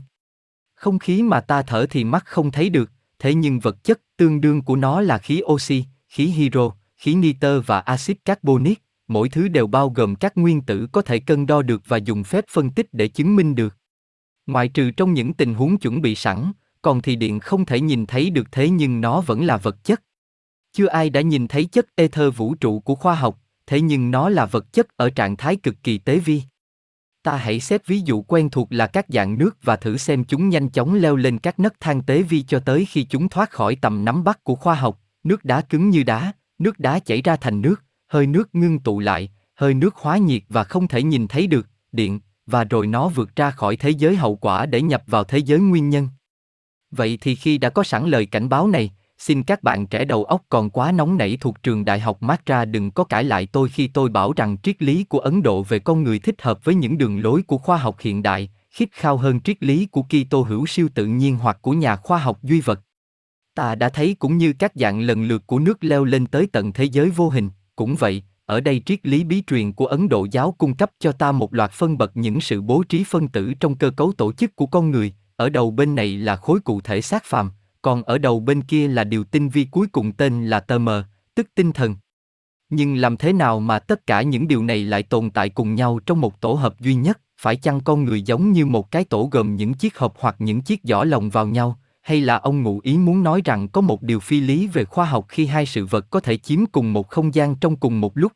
[0.81, 4.41] Không khí mà ta thở thì mắt không thấy được, thế nhưng vật chất tương
[4.41, 9.47] đương của nó là khí oxy, khí hydro, khí nitơ và axit carbonic, mỗi thứ
[9.47, 12.69] đều bao gồm các nguyên tử có thể cân đo được và dùng phép phân
[12.69, 13.77] tích để chứng minh được.
[14.45, 18.05] Ngoại trừ trong những tình huống chuẩn bị sẵn, còn thì điện không thể nhìn
[18.05, 20.01] thấy được thế nhưng nó vẫn là vật chất.
[20.73, 24.29] Chưa ai đã nhìn thấy chất ether vũ trụ của khoa học, thế nhưng nó
[24.29, 26.41] là vật chất ở trạng thái cực kỳ tế vi.
[27.23, 30.49] Ta hãy xét ví dụ quen thuộc là các dạng nước và thử xem chúng
[30.49, 33.75] nhanh chóng leo lên các nấc thang tế vi cho tới khi chúng thoát khỏi
[33.75, 37.35] tầm nắm bắt của khoa học, nước đá cứng như đá, nước đá chảy ra
[37.35, 41.27] thành nước, hơi nước ngưng tụ lại, hơi nước hóa nhiệt và không thể nhìn
[41.27, 45.03] thấy được, điện, và rồi nó vượt ra khỏi thế giới hậu quả để nhập
[45.07, 46.07] vào thế giới nguyên nhân.
[46.91, 50.23] Vậy thì khi đã có sẵn lời cảnh báo này, xin các bạn trẻ đầu
[50.23, 53.69] óc còn quá nóng nảy thuộc trường đại học Matra đừng có cãi lại tôi
[53.69, 56.75] khi tôi bảo rằng triết lý của Ấn Độ về con người thích hợp với
[56.75, 60.41] những đường lối của khoa học hiện đại, khít khao hơn triết lý của Kitô
[60.41, 62.79] hữu siêu tự nhiên hoặc của nhà khoa học duy vật.
[63.55, 66.73] Ta đã thấy cũng như các dạng lần lượt của nước leo lên tới tận
[66.73, 70.27] thế giới vô hình, cũng vậy, ở đây triết lý bí truyền của Ấn Độ
[70.31, 73.53] giáo cung cấp cho ta một loạt phân bậc những sự bố trí phân tử
[73.59, 76.81] trong cơ cấu tổ chức của con người, ở đầu bên này là khối cụ
[76.81, 77.51] thể xác phàm,
[77.81, 81.03] còn ở đầu bên kia là điều tinh vi cuối cùng tên là tơ mờ,
[81.35, 81.95] tức tinh thần.
[82.69, 85.99] Nhưng làm thế nào mà tất cả những điều này lại tồn tại cùng nhau
[86.05, 89.29] trong một tổ hợp duy nhất, phải chăng con người giống như một cái tổ
[89.31, 92.79] gồm những chiếc hộp hoặc những chiếc giỏ lồng vào nhau, hay là ông ngụ
[92.83, 95.85] ý muốn nói rằng có một điều phi lý về khoa học khi hai sự
[95.85, 98.31] vật có thể chiếm cùng một không gian trong cùng một lúc?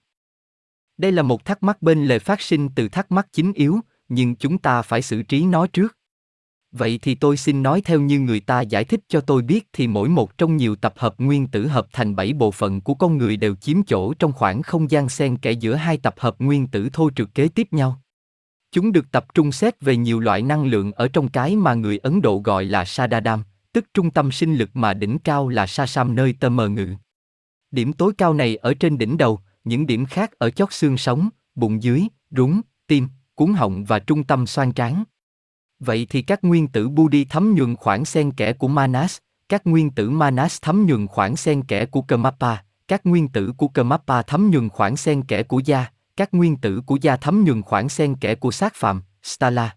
[0.97, 3.79] Đây là một thắc mắc bên lề phát sinh từ thắc mắc chính yếu,
[4.10, 5.97] nhưng chúng ta phải xử trí nó trước.
[6.77, 9.88] Vậy thì tôi xin nói theo như người ta giải thích cho tôi biết thì
[9.88, 13.17] mỗi một trong nhiều tập hợp nguyên tử hợp thành bảy bộ phận của con
[13.17, 16.67] người đều chiếm chỗ trong khoảng không gian xen kẽ giữa hai tập hợp nguyên
[16.67, 18.01] tử thô trực kế tiếp nhau.
[18.71, 21.97] Chúng được tập trung xét về nhiều loại năng lượng ở trong cái mà người
[21.97, 26.15] Ấn Độ gọi là Sadadam, tức trung tâm sinh lực mà đỉnh cao là Sasam
[26.15, 26.95] nơi tơ mờ ngự.
[27.71, 31.29] Điểm tối cao này ở trên đỉnh đầu, những điểm khác ở chót xương sống,
[31.55, 35.03] bụng dưới, rúng, tim, cuốn họng và trung tâm xoan trán.
[35.79, 39.17] Vậy thì các nguyên tử Budi thấm nhuần khoảng xen kẽ của Manas,
[39.49, 42.57] các nguyên tử Manas thấm nhuần khoảng xen kẽ của Kamapa,
[42.88, 45.85] các nguyên tử của Kamapa thấm nhuần khoảng xen kẽ của Gia,
[46.17, 49.75] các nguyên tử của Gia thấm nhuần khoảng xen kẽ của sát phạm, Stala.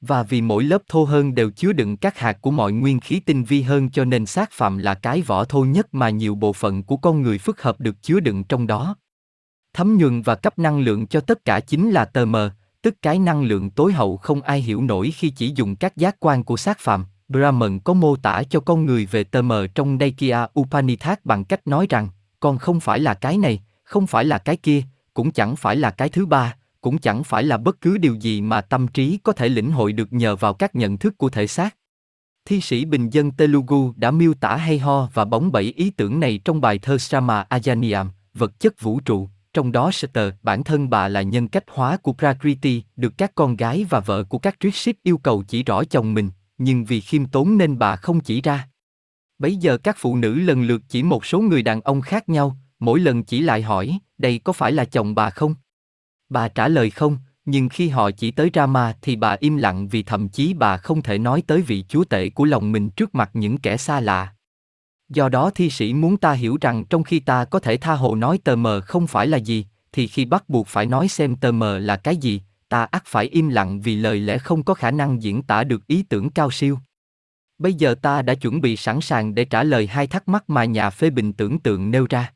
[0.00, 3.20] Và vì mỗi lớp thô hơn đều chứa đựng các hạt của mọi nguyên khí
[3.20, 6.52] tinh vi hơn cho nên sát phạm là cái vỏ thô nhất mà nhiều bộ
[6.52, 8.96] phận của con người phức hợp được chứa đựng trong đó.
[9.72, 12.50] Thấm nhuần và cấp năng lượng cho tất cả chính là tờ mờ,
[12.88, 16.16] tức cái năng lượng tối hậu không ai hiểu nổi khi chỉ dùng các giác
[16.20, 17.04] quan của sát phạm.
[17.28, 21.66] Brahman có mô tả cho con người về tơ mờ trong Daikya Upanishad bằng cách
[21.66, 22.08] nói rằng,
[22.40, 24.82] con không phải là cái này, không phải là cái kia,
[25.14, 28.40] cũng chẳng phải là cái thứ ba, cũng chẳng phải là bất cứ điều gì
[28.40, 31.46] mà tâm trí có thể lĩnh hội được nhờ vào các nhận thức của thể
[31.46, 31.76] xác.
[32.44, 36.20] Thi sĩ bình dân Telugu đã miêu tả hay ho và bóng bẩy ý tưởng
[36.20, 40.90] này trong bài thơ Sama Ajaniam, vật chất vũ trụ, trong đó Sutter, bản thân
[40.90, 44.56] bà là nhân cách hóa của Prakriti, được các con gái và vợ của các
[44.60, 48.40] Triship yêu cầu chỉ rõ chồng mình, nhưng vì khiêm tốn nên bà không chỉ
[48.40, 48.68] ra.
[49.38, 52.56] Bấy giờ các phụ nữ lần lượt chỉ một số người đàn ông khác nhau,
[52.78, 55.54] mỗi lần chỉ lại hỏi, đây có phải là chồng bà không?
[56.28, 60.02] Bà trả lời không, nhưng khi họ chỉ tới Rama thì bà im lặng vì
[60.02, 63.30] thậm chí bà không thể nói tới vị chúa tể của lòng mình trước mặt
[63.32, 64.34] những kẻ xa lạ.
[65.08, 68.14] Do đó thi sĩ muốn ta hiểu rằng trong khi ta có thể tha hồ
[68.14, 71.52] nói tờ mờ không phải là gì, thì khi bắt buộc phải nói xem tờ
[71.52, 74.90] mờ là cái gì, ta ắt phải im lặng vì lời lẽ không có khả
[74.90, 76.78] năng diễn tả được ý tưởng cao siêu.
[77.58, 80.64] Bây giờ ta đã chuẩn bị sẵn sàng để trả lời hai thắc mắc mà
[80.64, 82.32] nhà phê bình tưởng tượng nêu ra.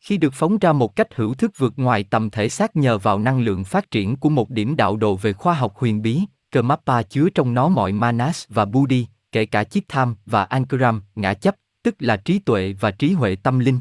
[0.00, 3.18] Khi được phóng ra một cách hữu thức vượt ngoài tầm thể xác nhờ vào
[3.18, 7.02] năng lượng phát triển của một điểm đạo đồ về khoa học huyền bí, Karmapa
[7.02, 11.54] chứa trong nó mọi manas và buddhi, kể cả chiếc tham và ankaram, ngã chấp,
[11.84, 13.80] tức là trí tuệ và trí huệ tâm linh.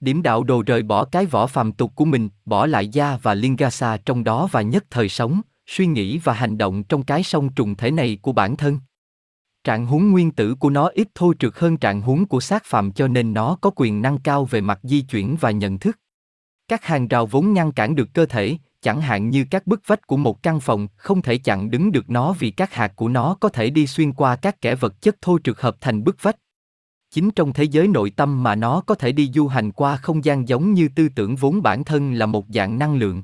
[0.00, 3.34] Điểm đạo đồ rời bỏ cái vỏ phàm tục của mình, bỏ lại da và
[3.34, 7.54] lingasa trong đó và nhất thời sống, suy nghĩ và hành động trong cái sông
[7.54, 8.78] trùng thể này của bản thân.
[9.64, 12.92] Trạng huống nguyên tử của nó ít thô trượt hơn trạng huống của xác phàm
[12.92, 15.98] cho nên nó có quyền năng cao về mặt di chuyển và nhận thức.
[16.68, 20.06] Các hàng rào vốn ngăn cản được cơ thể, chẳng hạn như các bức vách
[20.06, 23.36] của một căn phòng, không thể chặn đứng được nó vì các hạt của nó
[23.40, 26.36] có thể đi xuyên qua các kẻ vật chất thô trượt hợp thành bức vách.
[27.16, 30.24] Chính trong thế giới nội tâm mà nó có thể đi du hành qua không
[30.24, 33.22] gian giống như tư tưởng vốn bản thân là một dạng năng lượng.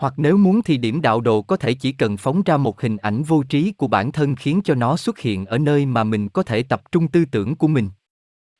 [0.00, 2.96] Hoặc nếu muốn thì điểm đạo độ có thể chỉ cần phóng ra một hình
[2.96, 6.28] ảnh vô trí của bản thân khiến cho nó xuất hiện ở nơi mà mình
[6.28, 7.88] có thể tập trung tư tưởng của mình.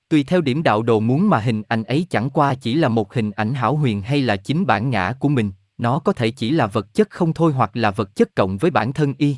[0.08, 3.14] Tùy theo điểm đạo đồ muốn mà hình ảnh ấy chẳng qua chỉ là một
[3.14, 6.50] hình ảnh hảo huyền hay là chính bản ngã của mình, nó có thể chỉ
[6.50, 9.36] là vật chất không thôi hoặc là vật chất cộng với bản thân y.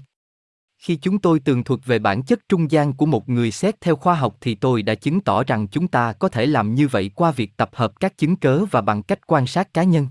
[0.82, 3.96] Khi chúng tôi tường thuật về bản chất trung gian của một người xét theo
[3.96, 7.10] khoa học thì tôi đã chứng tỏ rằng chúng ta có thể làm như vậy
[7.14, 10.08] qua việc tập hợp các chứng cớ và bằng cách quan sát cá nhân.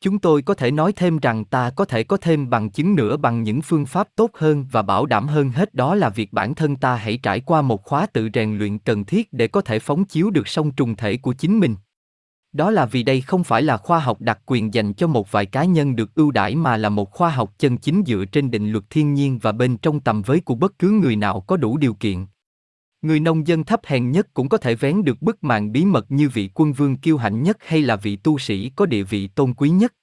[0.00, 3.16] Chúng tôi có thể nói thêm rằng ta có thể có thêm bằng chứng nữa
[3.16, 6.54] bằng những phương pháp tốt hơn và bảo đảm hơn hết đó là việc bản
[6.54, 9.78] thân ta hãy trải qua một khóa tự rèn luyện cần thiết để có thể
[9.78, 11.76] phóng chiếu được song trùng thể của chính mình.
[12.52, 15.46] Đó là vì đây không phải là khoa học đặc quyền dành cho một vài
[15.46, 18.72] cá nhân được ưu đãi mà là một khoa học chân chính dựa trên định
[18.72, 21.76] luật thiên nhiên và bên trong tầm với của bất cứ người nào có đủ
[21.78, 22.26] điều kiện.
[23.02, 26.10] Người nông dân thấp hèn nhất cũng có thể vén được bức màn bí mật
[26.10, 29.28] như vị quân vương kiêu hãnh nhất hay là vị tu sĩ có địa vị
[29.28, 29.94] tôn quý nhất.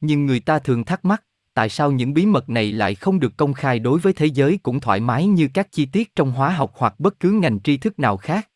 [0.00, 3.36] Nhưng người ta thường thắc mắc, tại sao những bí mật này lại không được
[3.36, 6.50] công khai đối với thế giới cũng thoải mái như các chi tiết trong hóa
[6.50, 8.48] học hoặc bất cứ ngành tri thức nào khác?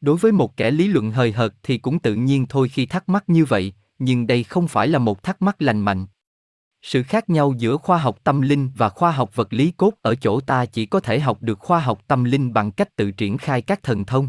[0.00, 3.08] Đối với một kẻ lý luận hời hợt thì cũng tự nhiên thôi khi thắc
[3.08, 6.06] mắc như vậy, nhưng đây không phải là một thắc mắc lành mạnh.
[6.82, 10.14] Sự khác nhau giữa khoa học tâm linh và khoa học vật lý cốt ở
[10.14, 13.38] chỗ ta chỉ có thể học được khoa học tâm linh bằng cách tự triển
[13.38, 14.28] khai các thần thông.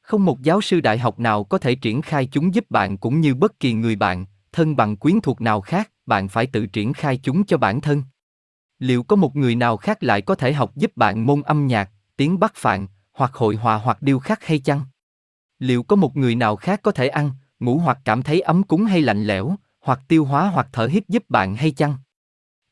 [0.00, 3.20] Không một giáo sư đại học nào có thể triển khai chúng giúp bạn cũng
[3.20, 6.92] như bất kỳ người bạn, thân bằng quyến thuộc nào khác, bạn phải tự triển
[6.92, 8.02] khai chúng cho bản thân.
[8.78, 11.90] Liệu có một người nào khác lại có thể học giúp bạn môn âm nhạc,
[12.16, 12.86] tiếng Bắc Phạn,
[13.18, 14.80] hoặc hội họa hoặc điêu khắc hay chăng?
[15.58, 18.84] Liệu có một người nào khác có thể ăn, ngủ hoặc cảm thấy ấm cúng
[18.84, 21.94] hay lạnh lẽo, hoặc tiêu hóa hoặc thở hít giúp bạn hay chăng?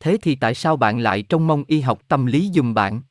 [0.00, 3.02] Thế thì tại sao bạn lại trông mong y học tâm lý dùm bạn?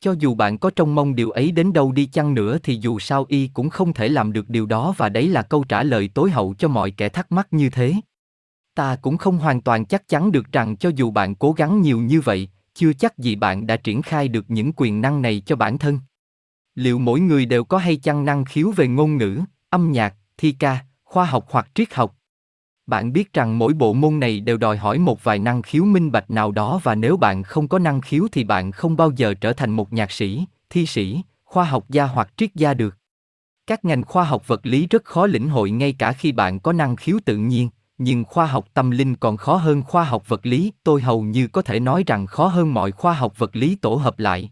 [0.00, 2.98] Cho dù bạn có trông mong điều ấy đến đâu đi chăng nữa thì dù
[2.98, 6.08] sao y cũng không thể làm được điều đó và đấy là câu trả lời
[6.14, 7.94] tối hậu cho mọi kẻ thắc mắc như thế.
[8.74, 12.00] Ta cũng không hoàn toàn chắc chắn được rằng cho dù bạn cố gắng nhiều
[12.00, 15.56] như vậy, chưa chắc gì bạn đã triển khai được những quyền năng này cho
[15.56, 15.98] bản thân.
[16.74, 20.52] Liệu mỗi người đều có hay chăng năng khiếu về ngôn ngữ, âm nhạc, thi
[20.52, 22.16] ca, khoa học hoặc triết học?
[22.86, 26.12] Bạn biết rằng mỗi bộ môn này đều đòi hỏi một vài năng khiếu minh
[26.12, 29.34] bạch nào đó và nếu bạn không có năng khiếu thì bạn không bao giờ
[29.34, 32.96] trở thành một nhạc sĩ, thi sĩ, khoa học gia hoặc triết gia được.
[33.66, 36.72] Các ngành khoa học vật lý rất khó lĩnh hội ngay cả khi bạn có
[36.72, 40.46] năng khiếu tự nhiên, nhưng khoa học tâm linh còn khó hơn khoa học vật
[40.46, 43.76] lý, tôi hầu như có thể nói rằng khó hơn mọi khoa học vật lý
[43.76, 44.50] tổ hợp lại.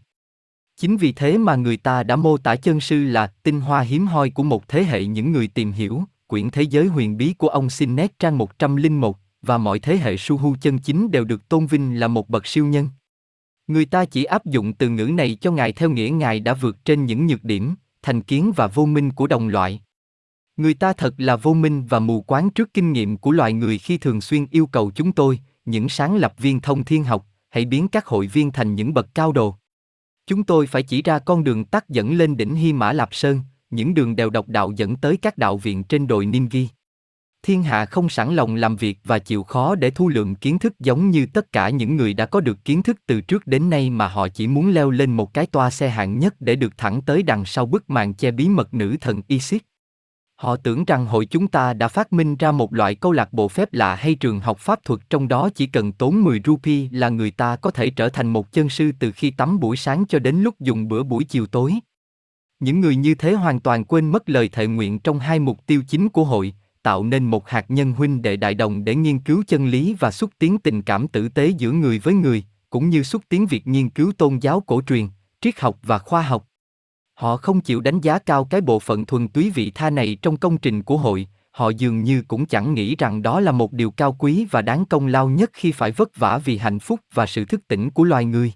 [0.83, 4.07] Chính vì thế mà người ta đã mô tả chân sư là tinh hoa hiếm
[4.07, 7.47] hoi của một thế hệ những người tìm hiểu, quyển thế giới huyền bí của
[7.47, 11.99] ông Sinet trang 101, và mọi thế hệ Suhu chân chính đều được tôn vinh
[11.99, 12.89] là một bậc siêu nhân.
[13.67, 16.85] Người ta chỉ áp dụng từ ngữ này cho Ngài theo nghĩa Ngài đã vượt
[16.85, 19.81] trên những nhược điểm, thành kiến và vô minh của đồng loại.
[20.57, 23.77] Người ta thật là vô minh và mù quáng trước kinh nghiệm của loài người
[23.77, 27.65] khi thường xuyên yêu cầu chúng tôi, những sáng lập viên thông thiên học, hãy
[27.65, 29.55] biến các hội viên thành những bậc cao đồ.
[30.27, 33.41] Chúng tôi phải chỉ ra con đường tắt dẫn lên đỉnh Hy Mã Lạp Sơn,
[33.69, 36.67] những đường đèo độc đạo dẫn tới các đạo viện trên đồi Nimgi.
[37.43, 40.79] Thiên hạ không sẵn lòng làm việc và chịu khó để thu lượng kiến thức
[40.79, 43.89] giống như tất cả những người đã có được kiến thức từ trước đến nay
[43.89, 47.01] mà họ chỉ muốn leo lên một cái toa xe hạng nhất để được thẳng
[47.01, 49.61] tới đằng sau bức màn che bí mật nữ thần Isis.
[50.43, 53.47] Họ tưởng rằng hội chúng ta đã phát minh ra một loại câu lạc bộ
[53.47, 57.09] phép lạ hay trường học pháp thuật trong đó chỉ cần tốn 10 rupee là
[57.09, 60.19] người ta có thể trở thành một chân sư từ khi tắm buổi sáng cho
[60.19, 61.73] đến lúc dùng bữa buổi chiều tối.
[62.59, 65.81] Những người như thế hoàn toàn quên mất lời thệ nguyện trong hai mục tiêu
[65.87, 69.43] chính của hội, tạo nên một hạt nhân huynh đệ đại đồng để nghiên cứu
[69.47, 73.03] chân lý và xúc tiến tình cảm tử tế giữa người với người, cũng như
[73.03, 75.07] xúc tiến việc nghiên cứu tôn giáo cổ truyền,
[75.41, 76.45] triết học và khoa học.
[77.13, 80.37] Họ không chịu đánh giá cao cái bộ phận thuần túy vị tha này trong
[80.37, 83.91] công trình của hội, họ dường như cũng chẳng nghĩ rằng đó là một điều
[83.91, 87.25] cao quý và đáng công lao nhất khi phải vất vả vì hạnh phúc và
[87.25, 88.53] sự thức tỉnh của loài người.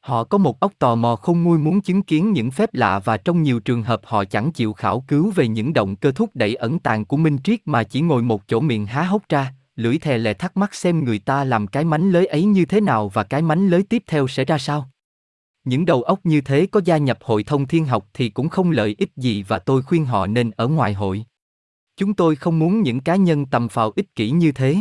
[0.00, 3.16] Họ có một óc tò mò không nguôi muốn chứng kiến những phép lạ và
[3.16, 6.54] trong nhiều trường hợp họ chẳng chịu khảo cứu về những động cơ thúc đẩy
[6.54, 9.98] ẩn tàng của Minh Triết mà chỉ ngồi một chỗ miệng há hốc ra, lưỡi
[9.98, 13.08] thè lè thắc mắc xem người ta làm cái mánh lưới ấy như thế nào
[13.08, 14.90] và cái mánh lưới tiếp theo sẽ ra sao.
[15.64, 18.70] Những đầu óc như thế có gia nhập hội thông thiên học thì cũng không
[18.70, 21.24] lợi ích gì và tôi khuyên họ nên ở ngoài hội.
[21.96, 24.76] Chúng tôi không muốn những cá nhân tầm phào ích kỷ như thế.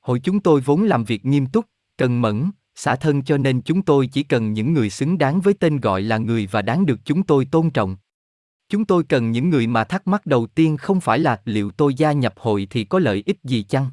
[0.00, 3.82] Hội chúng tôi vốn làm việc nghiêm túc, cần mẫn, xả thân cho nên chúng
[3.82, 7.00] tôi chỉ cần những người xứng đáng với tên gọi là người và đáng được
[7.04, 7.96] chúng tôi tôn trọng.
[8.68, 11.94] Chúng tôi cần những người mà thắc mắc đầu tiên không phải là liệu tôi
[11.94, 13.86] gia nhập hội thì có lợi ích gì chăng?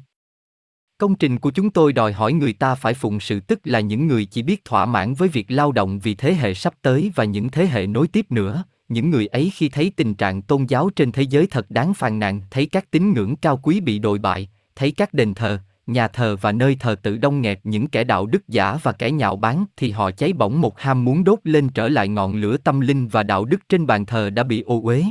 [1.00, 4.06] Công trình của chúng tôi đòi hỏi người ta phải phụng sự tức là những
[4.06, 7.24] người chỉ biết thỏa mãn với việc lao động vì thế hệ sắp tới và
[7.24, 8.64] những thế hệ nối tiếp nữa.
[8.88, 12.18] Những người ấy khi thấy tình trạng tôn giáo trên thế giới thật đáng phàn
[12.18, 16.08] nàn, thấy các tín ngưỡng cao quý bị đồi bại, thấy các đền thờ, nhà
[16.08, 19.36] thờ và nơi thờ tự đông nghẹt những kẻ đạo đức giả và kẻ nhạo
[19.36, 22.80] báng thì họ cháy bỏng một ham muốn đốt lên trở lại ngọn lửa tâm
[22.80, 25.04] linh và đạo đức trên bàn thờ đã bị ô uế.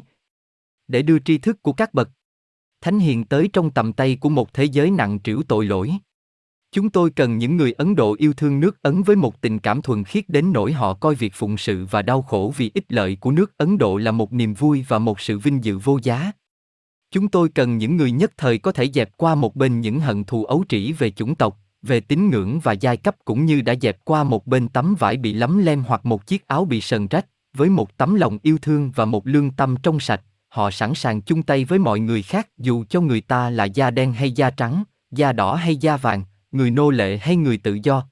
[0.88, 2.10] Để đưa tri thức của các bậc
[2.82, 5.92] thánh hiền tới trong tầm tay của một thế giới nặng trĩu tội lỗi.
[6.72, 9.82] Chúng tôi cần những người Ấn Độ yêu thương nước Ấn với một tình cảm
[9.82, 13.18] thuần khiết đến nỗi họ coi việc phụng sự và đau khổ vì ích lợi
[13.20, 16.32] của nước Ấn Độ là một niềm vui và một sự vinh dự vô giá.
[17.12, 20.24] Chúng tôi cần những người nhất thời có thể dẹp qua một bên những hận
[20.24, 23.76] thù ấu trĩ về chủng tộc, về tín ngưỡng và giai cấp cũng như đã
[23.82, 27.08] dẹp qua một bên tấm vải bị lấm lem hoặc một chiếc áo bị sờn
[27.08, 30.96] rách, với một tấm lòng yêu thương và một lương tâm trong sạch, họ sẵn
[30.96, 34.32] sàng chung tay với mọi người khác dù cho người ta là da đen hay
[34.32, 38.08] da trắng, da đỏ hay da vàng, người nô lệ hay người tự do.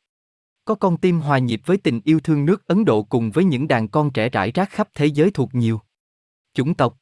[0.65, 3.67] Có con tim hòa nhịp với tình yêu thương nước Ấn Độ cùng với những
[3.67, 5.82] đàn con trẻ rải rác khắp thế giới thuộc nhiều
[6.58, 6.97] chủng tộc.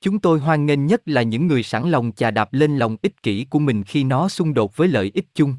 [0.00, 3.22] Chúng tôi hoan nghênh nhất là những người sẵn lòng chà đạp lên lòng ích
[3.22, 5.54] kỷ của mình khi nó xung đột với lợi ích chung.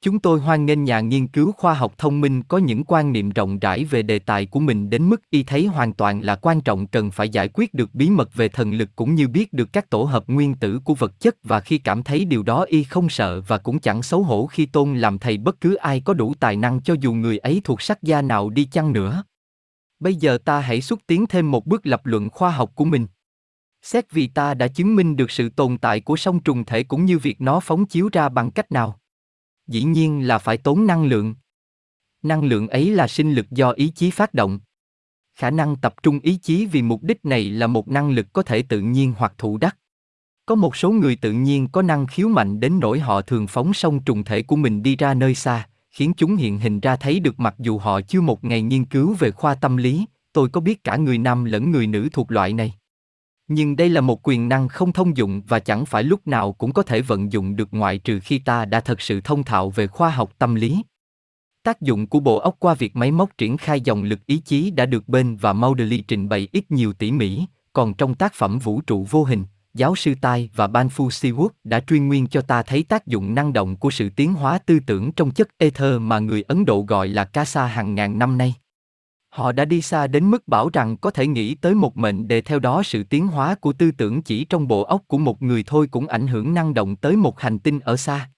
[0.00, 3.30] Chúng tôi hoan nghênh nhà nghiên cứu khoa học thông minh có những quan niệm
[3.30, 6.60] rộng rãi về đề tài của mình đến mức y thấy hoàn toàn là quan
[6.60, 9.72] trọng cần phải giải quyết được bí mật về thần lực cũng như biết được
[9.72, 12.82] các tổ hợp nguyên tử của vật chất và khi cảm thấy điều đó y
[12.84, 16.14] không sợ và cũng chẳng xấu hổ khi tôn làm thầy bất cứ ai có
[16.14, 19.24] đủ tài năng cho dù người ấy thuộc sắc gia nào đi chăng nữa.
[20.00, 23.06] Bây giờ ta hãy xúc tiến thêm một bước lập luận khoa học của mình.
[23.82, 27.04] Xét vì ta đã chứng minh được sự tồn tại của sông trùng thể cũng
[27.04, 28.98] như việc nó phóng chiếu ra bằng cách nào
[29.66, 31.34] dĩ nhiên là phải tốn năng lượng.
[32.22, 34.60] Năng lượng ấy là sinh lực do ý chí phát động.
[35.34, 38.42] Khả năng tập trung ý chí vì mục đích này là một năng lực có
[38.42, 39.76] thể tự nhiên hoặc thụ đắc.
[40.46, 43.74] Có một số người tự nhiên có năng khiếu mạnh đến nỗi họ thường phóng
[43.74, 47.20] sông trùng thể của mình đi ra nơi xa, khiến chúng hiện hình ra thấy
[47.20, 50.60] được mặc dù họ chưa một ngày nghiên cứu về khoa tâm lý, tôi có
[50.60, 52.74] biết cả người nam lẫn người nữ thuộc loại này
[53.48, 56.72] nhưng đây là một quyền năng không thông dụng và chẳng phải lúc nào cũng
[56.72, 59.86] có thể vận dụng được ngoại trừ khi ta đã thật sự thông thạo về
[59.86, 60.82] khoa học tâm lý.
[61.62, 64.70] Tác dụng của bộ óc qua việc máy móc triển khai dòng lực ý chí
[64.70, 68.58] đã được bên và Maudsley trình bày ít nhiều tỉ mỉ, còn trong tác phẩm
[68.58, 72.40] Vũ trụ vô hình, giáo sư Tai và Ban Phu Siwood đã truyền nguyên cho
[72.40, 76.00] ta thấy tác dụng năng động của sự tiến hóa tư tưởng trong chất ether
[76.00, 78.54] mà người Ấn Độ gọi là Kasa hàng ngàn năm nay.
[79.36, 82.40] Họ đã đi xa đến mức bảo rằng có thể nghĩ tới một mệnh đề
[82.40, 85.64] theo đó sự tiến hóa của tư tưởng chỉ trong bộ óc của một người
[85.66, 88.30] thôi cũng ảnh hưởng năng động tới một hành tinh ở xa.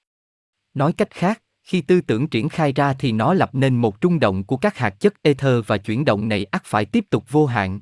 [0.74, 4.20] Nói cách khác, khi tư tưởng triển khai ra thì nó lập nên một trung
[4.20, 7.46] động của các hạt chất ether và chuyển động này ắt phải tiếp tục vô
[7.46, 7.80] hạn.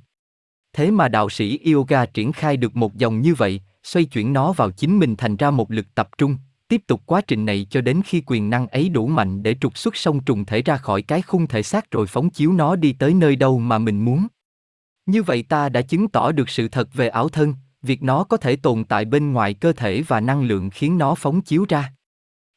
[0.73, 4.53] Thế mà đạo sĩ yoga triển khai được một dòng như vậy, xoay chuyển nó
[4.53, 6.37] vào chính mình thành ra một lực tập trung,
[6.69, 9.79] tiếp tục quá trình này cho đến khi quyền năng ấy đủ mạnh để trục
[9.79, 12.93] xuất sông trùng thể ra khỏi cái khung thể xác rồi phóng chiếu nó đi
[12.93, 14.27] tới nơi đâu mà mình muốn.
[15.07, 18.37] Như vậy ta đã chứng tỏ được sự thật về ảo thân, việc nó có
[18.37, 21.93] thể tồn tại bên ngoài cơ thể và năng lượng khiến nó phóng chiếu ra.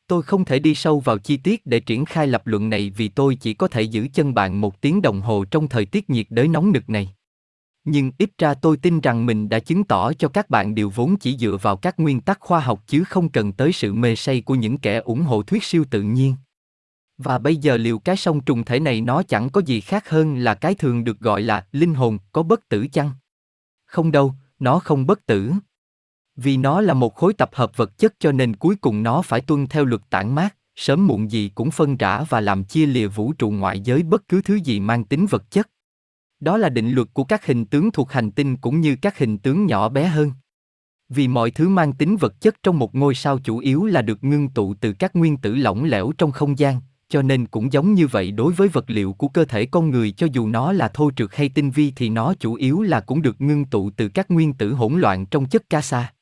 [0.07, 3.07] Tôi không thể đi sâu vào chi tiết để triển khai lập luận này vì
[3.07, 6.25] tôi chỉ có thể giữ chân bạn một tiếng đồng hồ trong thời tiết nhiệt
[6.29, 7.13] đới nóng nực này
[7.91, 11.17] nhưng ít ra tôi tin rằng mình đã chứng tỏ cho các bạn điều vốn
[11.17, 14.41] chỉ dựa vào các nguyên tắc khoa học chứ không cần tới sự mê say
[14.41, 16.35] của những kẻ ủng hộ thuyết siêu tự nhiên.
[17.17, 20.37] Và bây giờ liệu cái sông trùng thể này nó chẳng có gì khác hơn
[20.37, 23.11] là cái thường được gọi là linh hồn có bất tử chăng?
[23.85, 25.51] Không đâu, nó không bất tử.
[26.35, 29.41] Vì nó là một khối tập hợp vật chất cho nên cuối cùng nó phải
[29.41, 33.07] tuân theo luật tản mát, sớm muộn gì cũng phân rã và làm chia lìa
[33.07, 35.69] vũ trụ ngoại giới bất cứ thứ gì mang tính vật chất.
[36.39, 39.37] Đó là định luật của các hình tướng thuộc hành tinh cũng như các hình
[39.37, 40.31] tướng nhỏ bé hơn.
[41.09, 44.23] Vì mọi thứ mang tính vật chất trong một ngôi sao chủ yếu là được
[44.23, 47.93] ngưng tụ từ các nguyên tử lỏng lẻo trong không gian, cho nên cũng giống
[47.93, 50.87] như vậy đối với vật liệu của cơ thể con người cho dù nó là
[50.87, 54.09] thô trượt hay tinh vi thì nó chủ yếu là cũng được ngưng tụ từ
[54.09, 56.13] các nguyên tử hỗn loạn trong chất casa.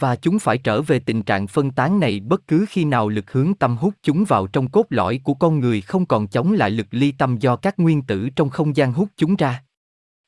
[0.00, 3.32] Và chúng phải trở về tình trạng phân tán này bất cứ khi nào lực
[3.32, 6.70] hướng tâm hút chúng vào trong cốt lõi của con người không còn chống lại
[6.70, 9.64] lực ly tâm do các nguyên tử trong không gian hút chúng ra.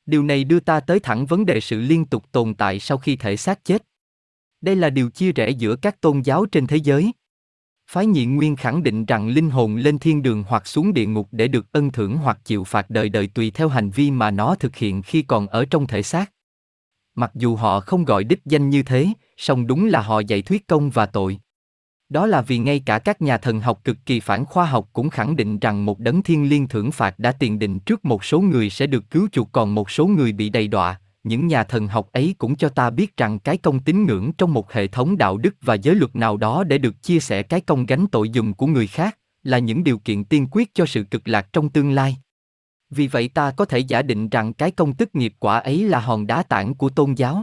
[0.06, 3.16] Điều này đưa ta tới thẳng vấn đề sự liên tục tồn tại sau khi
[3.16, 3.83] thể xác chết.
[4.61, 7.12] Đây là điều chia rẽ giữa các tôn giáo trên thế giới.
[7.90, 11.28] Phái nhị nguyên khẳng định rằng linh hồn lên thiên đường hoặc xuống địa ngục
[11.33, 14.54] để được ân thưởng hoặc chịu phạt đời đời tùy theo hành vi mà nó
[14.54, 16.32] thực hiện khi còn ở trong thể xác.
[17.14, 20.66] Mặc dù họ không gọi đích danh như thế, song đúng là họ dạy thuyết
[20.66, 21.38] công và tội.
[22.08, 25.11] Đó là vì ngay cả các nhà thần học cực kỳ phản khoa học cũng
[25.11, 28.40] khẳng định rằng một đấng thiên liên thưởng phạt đã tiền định trước một số
[28.40, 31.00] người sẽ được cứu chuộc còn một số người bị đầy đọa.
[31.22, 34.52] Những nhà thần học ấy cũng cho ta biết rằng cái công tín ngưỡng trong
[34.52, 37.61] một hệ thống đạo đức và giới luật nào đó để được chia sẻ cái
[37.61, 41.04] công gánh tội dùng của người khác là những điều kiện tiên quyết cho sự
[41.04, 42.16] cực lạc trong tương lai.
[42.91, 46.01] Vì vậy ta có thể giả định rằng cái công tức nghiệp quả ấy là
[46.01, 47.43] hòn đá tảng của tôn giáo.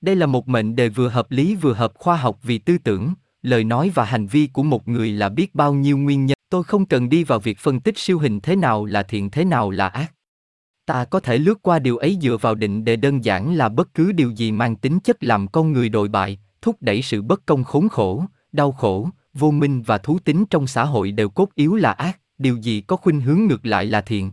[0.00, 3.14] Đây là một mệnh đề vừa hợp lý vừa hợp khoa học vì tư tưởng,
[3.42, 6.36] lời nói và hành vi của một người là biết bao nhiêu nguyên nhân.
[6.50, 9.44] Tôi không cần đi vào việc phân tích siêu hình thế nào là thiện thế
[9.44, 10.12] nào là ác.
[10.86, 13.94] Ta có thể lướt qua điều ấy dựa vào định đề đơn giản là bất
[13.94, 17.46] cứ điều gì mang tính chất làm con người đồi bại, thúc đẩy sự bất
[17.46, 21.48] công khốn khổ, đau khổ, vô minh và thú tính trong xã hội đều cốt
[21.54, 24.32] yếu là ác, điều gì có khuynh hướng ngược lại là thiện.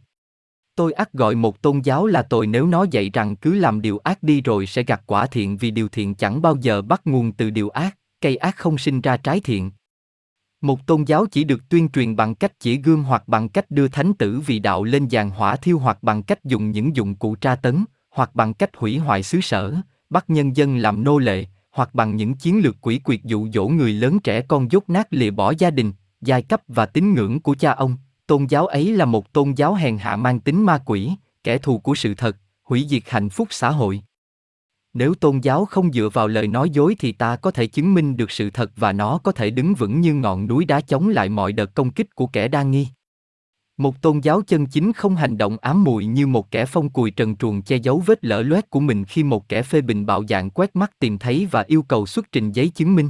[0.78, 3.98] Tôi ác gọi một tôn giáo là tội nếu nó dạy rằng cứ làm điều
[3.98, 7.32] ác đi rồi sẽ gặt quả thiện vì điều thiện chẳng bao giờ bắt nguồn
[7.32, 9.72] từ điều ác, cây ác không sinh ra trái thiện.
[10.62, 13.88] Một tôn giáo chỉ được tuyên truyền bằng cách chỉ gương hoặc bằng cách đưa
[13.88, 17.36] thánh tử vì đạo lên giàn hỏa thiêu hoặc bằng cách dùng những dụng cụ
[17.36, 19.76] tra tấn, hoặc bằng cách hủy hoại xứ sở,
[20.10, 23.68] bắt nhân dân làm nô lệ, hoặc bằng những chiến lược quỷ quyệt dụ dỗ
[23.68, 27.40] người lớn trẻ con dốt nát lìa bỏ gia đình, giai cấp và tín ngưỡng
[27.40, 27.98] của cha ông.
[28.28, 31.12] Tôn giáo ấy là một tôn giáo hèn hạ mang tính ma quỷ,
[31.44, 34.02] kẻ thù của sự thật, hủy diệt hạnh phúc xã hội.
[34.94, 38.18] Nếu tôn giáo không dựa vào lời nói dối thì ta có thể chứng minh
[38.18, 41.30] được sự thật và nó có thể đứng vững như ngọn núi đá chống lại
[41.30, 42.88] mọi đợt công kích của kẻ đa nghi.
[43.78, 47.12] Một tôn giáo chân chính không hành động ám muội như một kẻ phong cùi
[47.12, 50.24] trần truồng che giấu vết lở loét của mình khi một kẻ phê bình bạo
[50.30, 53.10] dạn quét mắt tìm thấy và yêu cầu xuất trình giấy chứng minh.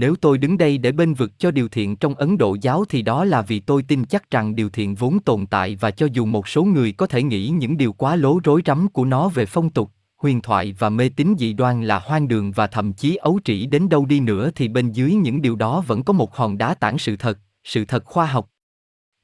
[0.00, 3.02] Nếu tôi đứng đây để bên vực cho điều thiện trong Ấn Độ giáo thì
[3.02, 6.26] đó là vì tôi tin chắc rằng điều thiện vốn tồn tại và cho dù
[6.26, 9.46] một số người có thể nghĩ những điều quá lố rối rắm của nó về
[9.46, 13.16] phong tục, huyền thoại và mê tín dị đoan là hoang đường và thậm chí
[13.16, 16.36] ấu trĩ đến đâu đi nữa thì bên dưới những điều đó vẫn có một
[16.36, 18.50] hòn đá tảng sự thật, sự thật khoa học.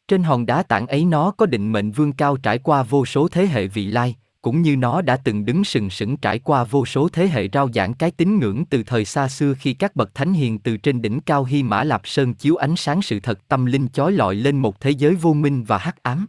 [0.08, 3.28] Trên hòn đá tảng ấy nó có định mệnh vương cao trải qua vô số
[3.28, 4.16] thế hệ vị lai,
[4.46, 7.68] cũng như nó đã từng đứng sừng sững trải qua vô số thế hệ rao
[7.74, 11.02] giảng cái tín ngưỡng từ thời xa xưa khi các bậc thánh hiền từ trên
[11.02, 14.34] đỉnh cao Hy Mã Lạp Sơn chiếu ánh sáng sự thật tâm linh chói lọi
[14.34, 16.26] lên một thế giới vô minh và hắc ám.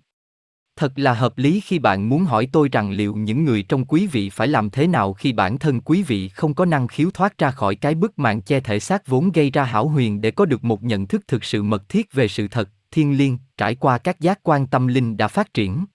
[0.76, 4.08] Thật là hợp lý khi bạn muốn hỏi tôi rằng liệu những người trong quý
[4.08, 7.38] vị phải làm thế nào khi bản thân quý vị không có năng khiếu thoát
[7.38, 10.46] ra khỏi cái bức màn che thể xác vốn gây ra hảo huyền để có
[10.46, 13.98] được một nhận thức thực sự mật thiết về sự thật, thiên liêng, trải qua
[13.98, 15.86] các giác quan tâm linh đã phát triển.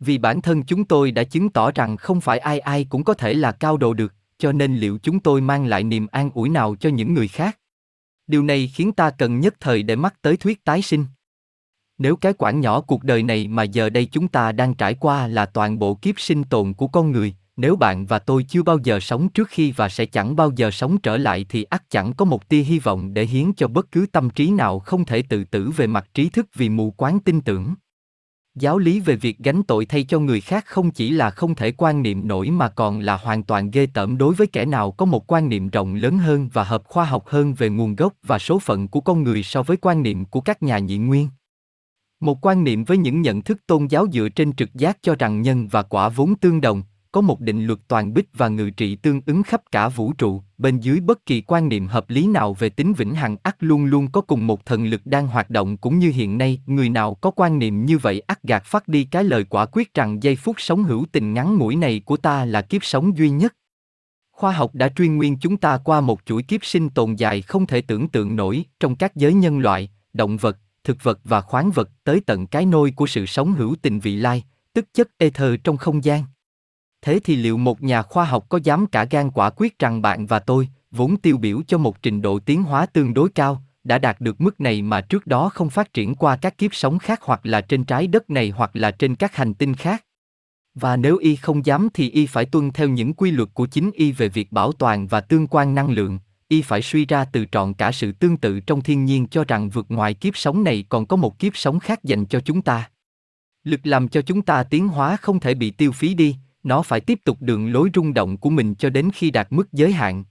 [0.00, 3.14] Vì bản thân chúng tôi đã chứng tỏ rằng không phải ai ai cũng có
[3.14, 6.48] thể là cao độ được, cho nên liệu chúng tôi mang lại niềm an ủi
[6.48, 7.58] nào cho những người khác?
[8.26, 11.04] Điều này khiến ta cần nhất thời để mắc tới thuyết tái sinh.
[11.98, 15.26] Nếu cái quãng nhỏ cuộc đời này mà giờ đây chúng ta đang trải qua
[15.26, 18.78] là toàn bộ kiếp sinh tồn của con người, nếu bạn và tôi chưa bao
[18.84, 22.12] giờ sống trước khi và sẽ chẳng bao giờ sống trở lại thì ắt chẳng
[22.12, 25.22] có một tia hy vọng để hiến cho bất cứ tâm trí nào không thể
[25.22, 27.74] tự tử về mặt trí thức vì mù quáng tin tưởng.
[28.60, 31.72] Giáo lý về việc gánh tội thay cho người khác không chỉ là không thể
[31.72, 35.06] quan niệm nổi mà còn là hoàn toàn ghê tởm đối với kẻ nào có
[35.06, 38.38] một quan niệm rộng lớn hơn và hợp khoa học hơn về nguồn gốc và
[38.38, 41.28] số phận của con người so với quan niệm của các nhà nhị nguyên.
[42.20, 45.42] Một quan niệm với những nhận thức tôn giáo dựa trên trực giác cho rằng
[45.42, 46.82] nhân và quả vốn tương đồng,
[47.12, 50.42] có một định luật toàn bích và ngự trị tương ứng khắp cả vũ trụ,
[50.58, 53.84] bên dưới bất kỳ quan niệm hợp lý nào về tính vĩnh hằng ắt luôn
[53.84, 57.14] luôn có cùng một thần lực đang hoạt động cũng như hiện nay, người nào
[57.14, 60.36] có quan niệm như vậy ắt gạt phát đi cái lời quả quyết rằng giây
[60.36, 63.54] phút sống hữu tình ngắn ngủi này của ta là kiếp sống duy nhất.
[64.32, 67.66] Khoa học đã truyền nguyên chúng ta qua một chuỗi kiếp sinh tồn dài không
[67.66, 71.70] thể tưởng tượng nổi trong các giới nhân loại, động vật, thực vật và khoáng
[71.70, 75.54] vật tới tận cái nôi của sự sống hữu tình vị lai, tức chất ether
[75.64, 76.22] trong không gian.
[77.06, 80.26] Thế thì liệu một nhà khoa học có dám cả gan quả quyết rằng bạn
[80.26, 83.98] và tôi, vốn tiêu biểu cho một trình độ tiến hóa tương đối cao, đã
[83.98, 87.20] đạt được mức này mà trước đó không phát triển qua các kiếp sống khác
[87.22, 90.04] hoặc là trên trái đất này hoặc là trên các hành tinh khác.
[90.74, 93.90] Và nếu y không dám thì y phải tuân theo những quy luật của chính
[93.94, 97.44] y về việc bảo toàn và tương quan năng lượng, y phải suy ra từ
[97.52, 100.84] trọn cả sự tương tự trong thiên nhiên cho rằng vượt ngoài kiếp sống này
[100.88, 102.90] còn có một kiếp sống khác dành cho chúng ta.
[103.64, 106.36] Lực làm cho chúng ta tiến hóa không thể bị tiêu phí đi,
[106.66, 109.72] nó phải tiếp tục đường lối rung động của mình cho đến khi đạt mức
[109.72, 110.24] giới hạn.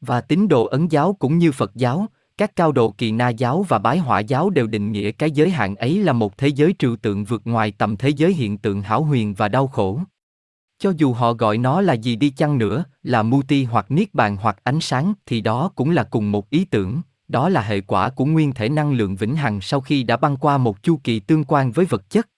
[0.00, 2.06] Và tín đồ ấn giáo cũng như Phật giáo,
[2.36, 5.50] các cao độ kỳ na giáo và bái hỏa giáo đều định nghĩa cái giới
[5.50, 8.82] hạn ấy là một thế giới trừu tượng vượt ngoài tầm thế giới hiện tượng
[8.82, 10.00] hảo huyền và đau khổ.
[10.78, 14.36] Cho dù họ gọi nó là gì đi chăng nữa, là muti hoặc niết bàn
[14.36, 18.10] hoặc ánh sáng thì đó cũng là cùng một ý tưởng, đó là hệ quả
[18.10, 21.20] của nguyên thể năng lượng vĩnh hằng sau khi đã băng qua một chu kỳ
[21.20, 22.28] tương quan với vật chất.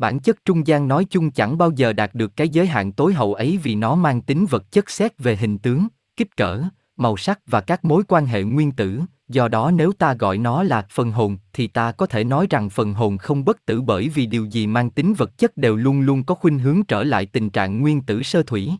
[0.00, 3.14] Bản chất trung gian nói chung chẳng bao giờ đạt được cái giới hạn tối
[3.14, 6.62] hậu ấy vì nó mang tính vật chất xét về hình tướng, kích cỡ,
[6.96, 10.62] màu sắc và các mối quan hệ nguyên tử, do đó nếu ta gọi nó
[10.62, 14.08] là phần hồn thì ta có thể nói rằng phần hồn không bất tử bởi
[14.08, 17.26] vì điều gì mang tính vật chất đều luôn luôn có khuynh hướng trở lại
[17.26, 18.70] tình trạng nguyên tử sơ thủy.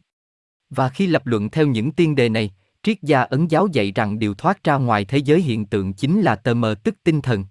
[0.70, 2.50] Và khi lập luận theo những tiên đề này,
[2.82, 6.20] triết gia ấn giáo dạy rằng điều thoát ra ngoài thế giới hiện tượng chính
[6.20, 7.44] là tờ mờ tức tinh thần.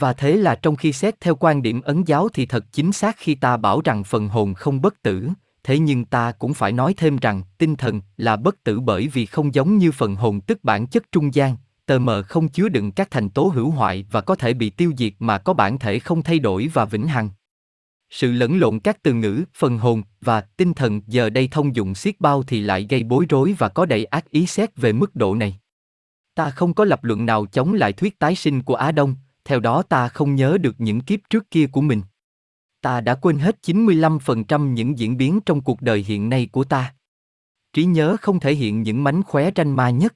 [0.00, 3.16] Và thế là trong khi xét theo quan điểm ấn giáo thì thật chính xác
[3.18, 5.28] khi ta bảo rằng phần hồn không bất tử,
[5.64, 9.26] thế nhưng ta cũng phải nói thêm rằng tinh thần là bất tử bởi vì
[9.26, 12.92] không giống như phần hồn tức bản chất trung gian, tờ mờ không chứa đựng
[12.92, 15.98] các thành tố hữu hoại và có thể bị tiêu diệt mà có bản thể
[15.98, 17.30] không thay đổi và vĩnh hằng.
[18.10, 21.94] Sự lẫn lộn các từ ngữ, phần hồn và tinh thần giờ đây thông dụng
[21.94, 25.16] xiết bao thì lại gây bối rối và có đầy ác ý xét về mức
[25.16, 25.58] độ này.
[26.34, 29.14] Ta không có lập luận nào chống lại thuyết tái sinh của Á Đông,
[29.48, 32.02] theo đó ta không nhớ được những kiếp trước kia của mình.
[32.80, 36.94] Ta đã quên hết 95% những diễn biến trong cuộc đời hiện nay của ta.
[37.72, 40.14] Trí nhớ không thể hiện những mánh khóe tranh ma nhất.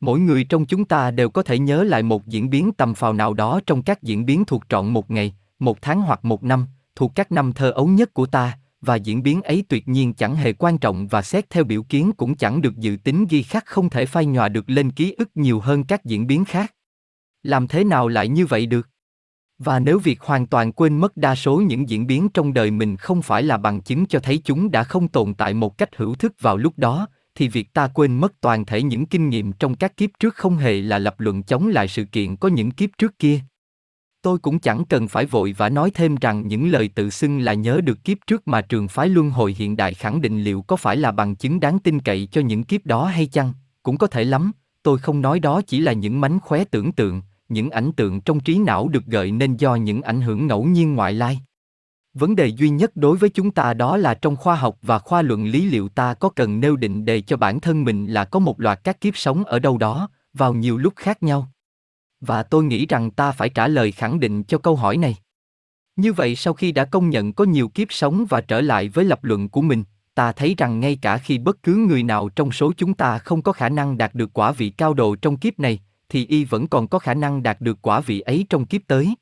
[0.00, 3.12] Mỗi người trong chúng ta đều có thể nhớ lại một diễn biến tầm phào
[3.12, 6.66] nào đó trong các diễn biến thuộc trọn một ngày, một tháng hoặc một năm,
[6.94, 10.36] thuộc các năm thơ ấu nhất của ta, và diễn biến ấy tuyệt nhiên chẳng
[10.36, 13.66] hề quan trọng và xét theo biểu kiến cũng chẳng được dự tính ghi khắc
[13.66, 16.74] không thể phai nhòa được lên ký ức nhiều hơn các diễn biến khác.
[17.42, 18.88] Làm thế nào lại như vậy được?
[19.58, 22.96] Và nếu việc hoàn toàn quên mất đa số những diễn biến trong đời mình
[22.96, 26.14] không phải là bằng chứng cho thấy chúng đã không tồn tại một cách hữu
[26.14, 29.74] thức vào lúc đó, thì việc ta quên mất toàn thể những kinh nghiệm trong
[29.74, 32.90] các kiếp trước không hề là lập luận chống lại sự kiện có những kiếp
[32.98, 33.40] trước kia.
[34.22, 37.54] Tôi cũng chẳng cần phải vội và nói thêm rằng những lời tự xưng là
[37.54, 40.76] nhớ được kiếp trước mà trường phái luân hồi hiện đại khẳng định liệu có
[40.76, 44.06] phải là bằng chứng đáng tin cậy cho những kiếp đó hay chăng, cũng có
[44.06, 47.92] thể lắm, tôi không nói đó chỉ là những mánh khóe tưởng tượng, những ảnh
[47.92, 51.40] tượng trong trí não được gợi nên do những ảnh hưởng ngẫu nhiên ngoại lai.
[52.14, 55.22] Vấn đề duy nhất đối với chúng ta đó là trong khoa học và khoa
[55.22, 58.38] luận lý liệu ta có cần nêu định đề cho bản thân mình là có
[58.38, 61.48] một loạt các kiếp sống ở đâu đó, vào nhiều lúc khác nhau.
[62.20, 65.16] Và tôi nghĩ rằng ta phải trả lời khẳng định cho câu hỏi này.
[65.96, 69.04] Như vậy sau khi đã công nhận có nhiều kiếp sống và trở lại với
[69.04, 69.84] lập luận của mình,
[70.14, 73.42] ta thấy rằng ngay cả khi bất cứ người nào trong số chúng ta không
[73.42, 75.80] có khả năng đạt được quả vị cao độ trong kiếp này,
[76.10, 79.14] thì y vẫn còn có khả năng đạt được quả vị ấy trong kiếp tới.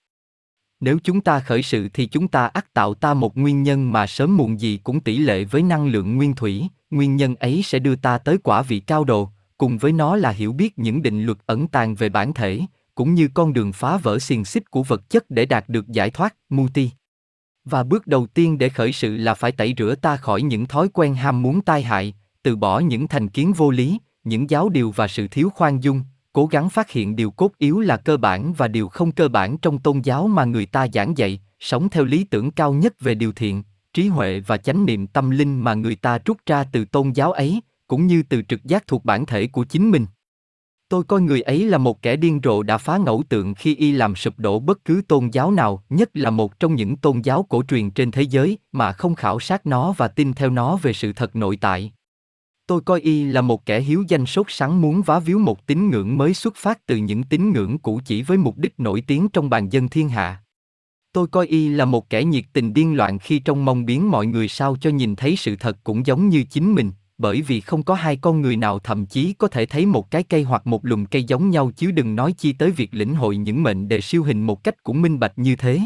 [0.81, 4.07] Nếu chúng ta khởi sự thì chúng ta ắt tạo ta một nguyên nhân mà
[4.07, 7.79] sớm muộn gì cũng tỷ lệ với năng lượng nguyên thủy, nguyên nhân ấy sẽ
[7.79, 11.25] đưa ta tới quả vị cao độ, cùng với nó là hiểu biết những định
[11.25, 12.61] luật ẩn tàng về bản thể,
[12.95, 16.11] cũng như con đường phá vỡ xiềng xích của vật chất để đạt được giải
[16.11, 16.91] thoát, muti.
[17.65, 20.89] Và bước đầu tiên để khởi sự là phải tẩy rửa ta khỏi những thói
[20.93, 24.91] quen ham muốn tai hại, từ bỏ những thành kiến vô lý, những giáo điều
[24.91, 26.03] và sự thiếu khoan dung,
[26.39, 29.59] cố gắng phát hiện điều cốt yếu là cơ bản và điều không cơ bản
[29.59, 33.15] trong tôn giáo mà người ta giảng dạy, sống theo lý tưởng cao nhất về
[33.15, 33.63] điều thiện,
[33.95, 37.33] trí huệ và chánh niệm tâm linh mà người ta rút ra từ tôn giáo
[37.33, 40.07] ấy, cũng như từ trực giác thuộc bản thể của chính mình.
[40.89, 43.93] Tôi coi người ấy là một kẻ điên rồ đã phá ngẫu tượng khi y
[43.93, 47.47] làm sụp đổ bất cứ tôn giáo nào, nhất là một trong những tôn giáo
[47.49, 50.93] cổ truyền trên thế giới, mà không khảo sát nó và tin theo nó về
[50.93, 51.93] sự thật nội tại.
[52.69, 55.91] Tôi coi y là một kẻ hiếu danh sốt sắng muốn vá víu một tín
[55.91, 59.29] ngưỡng mới xuất phát từ những tín ngưỡng cũ chỉ với mục đích nổi tiếng
[59.29, 60.43] trong bàn dân thiên hạ.
[61.13, 64.27] Tôi coi y là một kẻ nhiệt tình điên loạn khi trong mong biến mọi
[64.27, 67.83] người sao cho nhìn thấy sự thật cũng giống như chính mình, bởi vì không
[67.83, 70.85] có hai con người nào thậm chí có thể thấy một cái cây hoặc một
[70.85, 74.01] lùm cây giống nhau chứ đừng nói chi tới việc lĩnh hội những mệnh đề
[74.01, 75.81] siêu hình một cách cũng minh bạch như thế.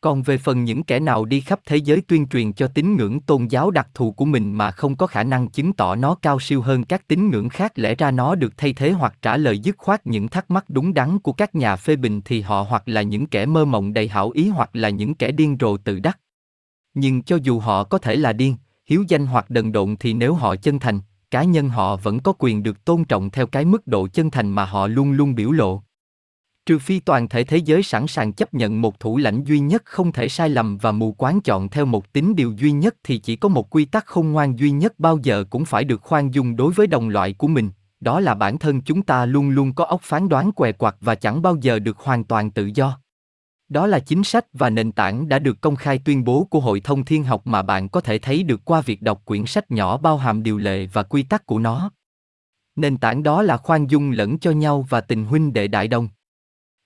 [0.00, 3.20] Còn về phần những kẻ nào đi khắp thế giới tuyên truyền cho tín ngưỡng
[3.20, 6.40] tôn giáo đặc thù của mình mà không có khả năng chứng tỏ nó cao
[6.40, 9.58] siêu hơn các tín ngưỡng khác lẽ ra nó được thay thế hoặc trả lời
[9.58, 12.82] dứt khoát những thắc mắc đúng đắn của các nhà phê bình thì họ hoặc
[12.86, 16.00] là những kẻ mơ mộng đầy hảo ý hoặc là những kẻ điên rồ tự
[16.00, 16.18] đắc.
[16.94, 20.34] Nhưng cho dù họ có thể là điên, hiếu danh hoặc đần độn thì nếu
[20.34, 23.86] họ chân thành, cá nhân họ vẫn có quyền được tôn trọng theo cái mức
[23.86, 25.82] độ chân thành mà họ luôn luôn biểu lộ.
[26.68, 29.82] Trừ phi toàn thể thế giới sẵn sàng chấp nhận một thủ lãnh duy nhất
[29.84, 33.18] không thể sai lầm và mù quáng chọn theo một tính điều duy nhất thì
[33.18, 36.34] chỉ có một quy tắc khôn ngoan duy nhất bao giờ cũng phải được khoan
[36.34, 39.74] dung đối với đồng loại của mình, đó là bản thân chúng ta luôn luôn
[39.74, 43.00] có óc phán đoán què quặt và chẳng bao giờ được hoàn toàn tự do.
[43.68, 46.80] Đó là chính sách và nền tảng đã được công khai tuyên bố của Hội
[46.80, 49.96] thông thiên học mà bạn có thể thấy được qua việc đọc quyển sách nhỏ
[49.96, 51.90] bao hàm điều lệ và quy tắc của nó.
[52.76, 56.08] Nền tảng đó là khoan dung lẫn cho nhau và tình huynh đệ đại đồng.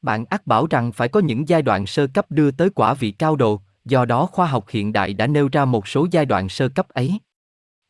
[0.03, 3.11] Bạn ác bảo rằng phải có những giai đoạn sơ cấp đưa tới quả vị
[3.11, 6.49] cao độ, do đó khoa học hiện đại đã nêu ra một số giai đoạn
[6.49, 7.19] sơ cấp ấy.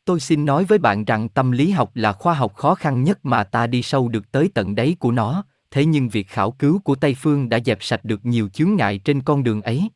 [0.05, 3.25] Tôi xin nói với bạn rằng tâm lý học là khoa học khó khăn nhất
[3.25, 6.79] mà ta đi sâu được tới tận đáy của nó, thế nhưng việc khảo cứu
[6.79, 9.89] của Tây phương đã dẹp sạch được nhiều chướng ngại trên con đường ấy.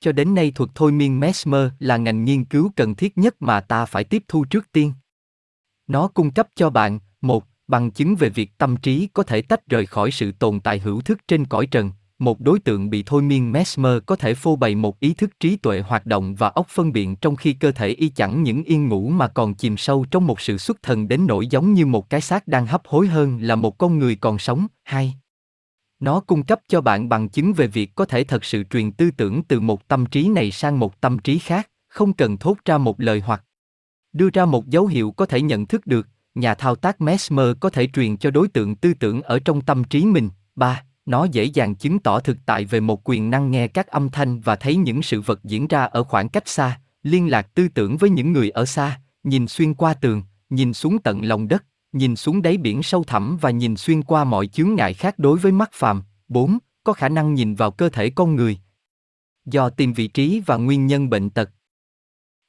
[0.00, 3.60] Cho đến nay thuật thôi miên Mesmer là ngành nghiên cứu cần thiết nhất mà
[3.60, 4.92] ta phải tiếp thu trước tiên.
[5.86, 9.68] Nó cung cấp cho bạn, một, bằng chứng về việc tâm trí có thể tách
[9.68, 11.90] rời khỏi sự tồn tại hữu thức trên cõi trần.
[12.18, 15.56] Một đối tượng bị thôi miên Mesmer có thể phô bày một ý thức trí
[15.56, 18.88] tuệ hoạt động và óc phân biện trong khi cơ thể y chẳng những yên
[18.88, 22.10] ngủ mà còn chìm sâu trong một sự xuất thần đến nỗi giống như một
[22.10, 24.66] cái xác đang hấp hối hơn là một con người còn sống.
[24.84, 25.14] Hai,
[26.00, 29.10] nó cung cấp cho bạn bằng chứng về việc có thể thật sự truyền tư
[29.16, 32.78] tưởng từ một tâm trí này sang một tâm trí khác, không cần thốt ra
[32.78, 33.44] một lời hoặc
[34.12, 37.70] đưa ra một dấu hiệu có thể nhận thức được, nhà thao tác Mesmer có
[37.70, 40.30] thể truyền cho đối tượng tư tưởng ở trong tâm trí mình.
[40.56, 40.82] 3.
[41.06, 44.40] Nó dễ dàng chứng tỏ thực tại về một quyền năng nghe các âm thanh
[44.40, 47.96] và thấy những sự vật diễn ra ở khoảng cách xa, liên lạc tư tưởng
[47.96, 52.16] với những người ở xa, nhìn xuyên qua tường, nhìn xuống tận lòng đất, nhìn
[52.16, 55.52] xuống đáy biển sâu thẳm và nhìn xuyên qua mọi chướng ngại khác đối với
[55.52, 56.02] mắt phàm.
[56.28, 56.58] 4.
[56.84, 58.58] Có khả năng nhìn vào cơ thể con người.
[59.44, 61.50] Do tìm vị trí và nguyên nhân bệnh tật,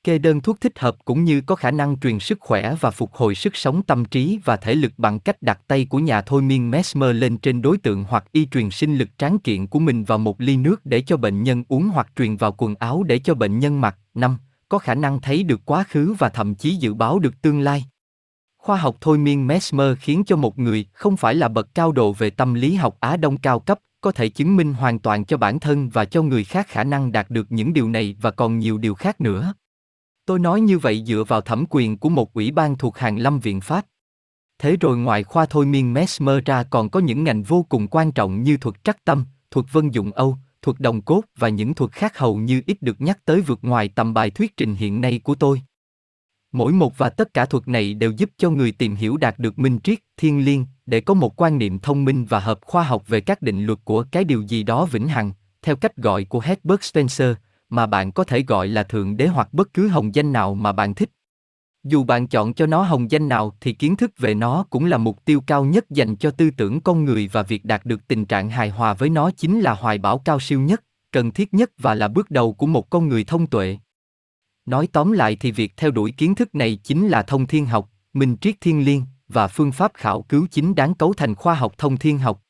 [0.03, 3.13] kê đơn thuốc thích hợp cũng như có khả năng truyền sức khỏe và phục
[3.13, 6.41] hồi sức sống tâm trí và thể lực bằng cách đặt tay của nhà thôi
[6.41, 10.03] miên Mesmer lên trên đối tượng hoặc y truyền sinh lực tráng kiện của mình
[10.03, 13.19] vào một ly nước để cho bệnh nhân uống hoặc truyền vào quần áo để
[13.19, 13.97] cho bệnh nhân mặc.
[14.13, 14.37] 5.
[14.69, 17.85] Có khả năng thấy được quá khứ và thậm chí dự báo được tương lai.
[18.57, 22.13] Khoa học thôi miên Mesmer khiến cho một người không phải là bậc cao độ
[22.13, 25.37] về tâm lý học Á Đông cao cấp, có thể chứng minh hoàn toàn cho
[25.37, 28.59] bản thân và cho người khác khả năng đạt được những điều này và còn
[28.59, 29.53] nhiều điều khác nữa.
[30.26, 33.39] Tôi nói như vậy dựa vào thẩm quyền của một ủy ban thuộc hàng lâm
[33.39, 33.86] viện Pháp.
[34.59, 38.11] Thế rồi ngoài khoa thôi miên Mesmer ra còn có những ngành vô cùng quan
[38.11, 41.91] trọng như thuật trắc tâm, thuật vân dụng Âu, thuật đồng cốt và những thuật
[41.91, 45.19] khác hầu như ít được nhắc tới vượt ngoài tầm bài thuyết trình hiện nay
[45.24, 45.61] của tôi.
[46.51, 49.59] Mỗi một và tất cả thuật này đều giúp cho người tìm hiểu đạt được
[49.59, 53.03] minh triết, thiên liêng, để có một quan niệm thông minh và hợp khoa học
[53.07, 56.39] về các định luật của cái điều gì đó vĩnh hằng, theo cách gọi của
[56.39, 57.36] Herbert Spencer,
[57.74, 60.71] mà bạn có thể gọi là thượng đế hoặc bất cứ hồng danh nào mà
[60.71, 61.09] bạn thích.
[61.84, 64.97] Dù bạn chọn cho nó hồng danh nào thì kiến thức về nó cũng là
[64.97, 68.26] mục tiêu cao nhất dành cho tư tưởng con người và việc đạt được tình
[68.26, 71.71] trạng hài hòa với nó chính là hoài bão cao siêu nhất, cần thiết nhất
[71.78, 73.78] và là bước đầu của một con người thông tuệ.
[74.65, 77.89] Nói tóm lại thì việc theo đuổi kiến thức này chính là thông thiên học,
[78.13, 81.74] minh triết thiên liêng và phương pháp khảo cứu chính đáng cấu thành khoa học
[81.78, 82.42] thông thiên học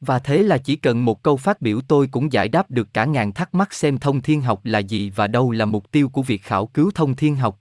[0.00, 3.04] và thế là chỉ cần một câu phát biểu tôi cũng giải đáp được cả
[3.04, 6.22] ngàn thắc mắc xem thông thiên học là gì và đâu là mục tiêu của
[6.22, 7.60] việc khảo cứu thông thiên học.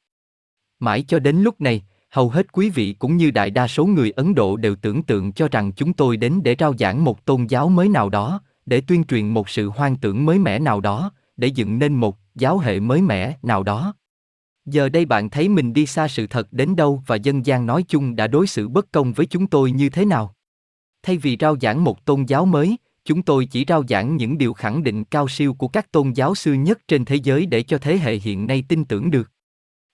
[0.79, 4.11] Mãi cho đến lúc này, hầu hết quý vị cũng như đại đa số người
[4.11, 7.45] Ấn Độ đều tưởng tượng cho rằng chúng tôi đến để rao giảng một tôn
[7.45, 11.11] giáo mới nào đó, để tuyên truyền một sự hoang tưởng mới mẻ nào đó,
[11.37, 13.93] để dựng nên một giáo hệ mới mẻ nào đó.
[14.65, 17.83] Giờ đây bạn thấy mình đi xa sự thật đến đâu và dân gian nói
[17.87, 20.33] chung đã đối xử bất công với chúng tôi như thế nào.
[21.07, 24.53] Thay vì rao giảng một tôn giáo mới, chúng tôi chỉ rao giảng những điều
[24.53, 27.77] khẳng định cao siêu của các tôn giáo xưa nhất trên thế giới để cho
[27.77, 29.31] thế hệ hiện nay tin tưởng được.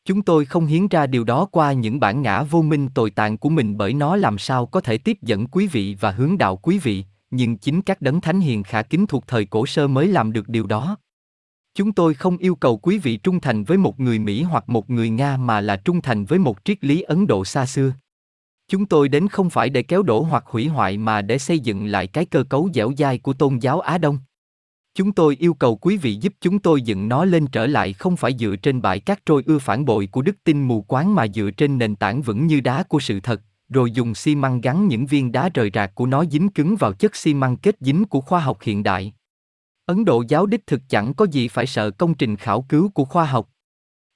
[0.06, 3.38] Chúng tôi không hiến ra điều đó qua những bản ngã vô minh tồi tàn
[3.38, 6.56] của mình bởi nó làm sao có thể tiếp dẫn quý vị và hướng đạo
[6.56, 10.08] quý vị, nhưng chính các đấng thánh hiền khả kính thuộc thời cổ sơ mới
[10.08, 10.98] làm được điều đó.
[11.76, 14.90] Chúng tôi không yêu cầu quý vị trung thành với một người Mỹ hoặc một
[14.90, 17.92] người Nga mà là trung thành với một triết lý Ấn Độ xa xưa.
[18.68, 21.86] Chúng tôi đến không phải để kéo đổ hoặc hủy hoại mà để xây dựng
[21.86, 24.18] lại cái cơ cấu dẻo dai của tôn giáo Á Đông.
[24.96, 28.16] Chúng tôi yêu cầu quý vị giúp chúng tôi dựng nó lên trở lại không
[28.16, 31.28] phải dựa trên bãi cát trôi ưa phản bội của đức tin mù quáng mà
[31.28, 34.88] dựa trên nền tảng vững như đá của sự thật, rồi dùng xi măng gắn
[34.88, 38.06] những viên đá rời rạc của nó dính cứng vào chất xi măng kết dính
[38.06, 39.14] của khoa học hiện đại.
[39.86, 43.06] Ấn Độ giáo đích thực chẳng có gì phải sợ công trình khảo cứu của
[43.06, 43.50] khoa học.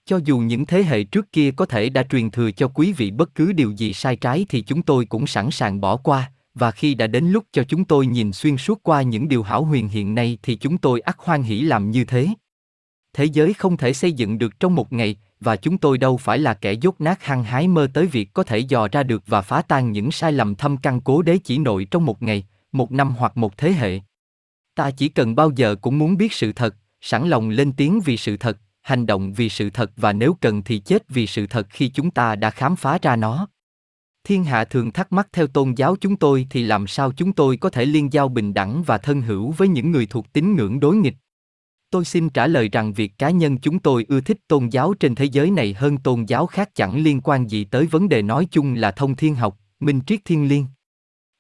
[0.08, 3.12] Cho dù những thế hệ trước kia có thể đã truyền thừa cho quý vị
[3.12, 6.72] bất cứ điều gì sai trái thì chúng tôi cũng sẵn sàng bỏ qua, và
[6.72, 9.89] khi đã đến lúc cho chúng tôi nhìn xuyên suốt qua những điều hảo huyền
[9.89, 12.28] hiện nay thì chúng tôi ắt hoan hỷ làm như thế.
[13.14, 16.39] Thế giới không thể xây dựng được trong một ngày, và chúng tôi đâu phải
[16.39, 19.41] là kẻ dốt nát hăng hái mơ tới việc có thể dò ra được và
[19.41, 22.91] phá tan những sai lầm thâm căn cố đế chỉ nội trong một ngày, một
[22.91, 23.99] năm hoặc một thế hệ.
[24.76, 28.18] Ta chỉ cần bao giờ cũng muốn biết sự thật, sẵn lòng lên tiếng vì
[28.18, 28.58] sự thật,
[28.88, 32.12] hành động vì sự thật và nếu cần thì chết vì sự thật khi chúng
[32.12, 33.48] ta đã khám phá ra nó.
[34.24, 37.58] Thiên hạ thường thắc mắc theo tôn giáo chúng tôi thì làm sao chúng tôi
[37.58, 40.80] có thể liên giao bình đẳng và thân hữu với những người thuộc tín ngưỡng
[40.80, 41.16] đối nghịch?
[41.90, 45.16] Tôi xin trả lời rằng việc cá nhân chúng tôi ưa thích tôn giáo trên
[45.16, 48.48] thế giới này hơn tôn giáo khác chẳng liên quan gì tới vấn đề nói
[48.52, 50.66] chung là thông thiên học, minh triết thiên liêng.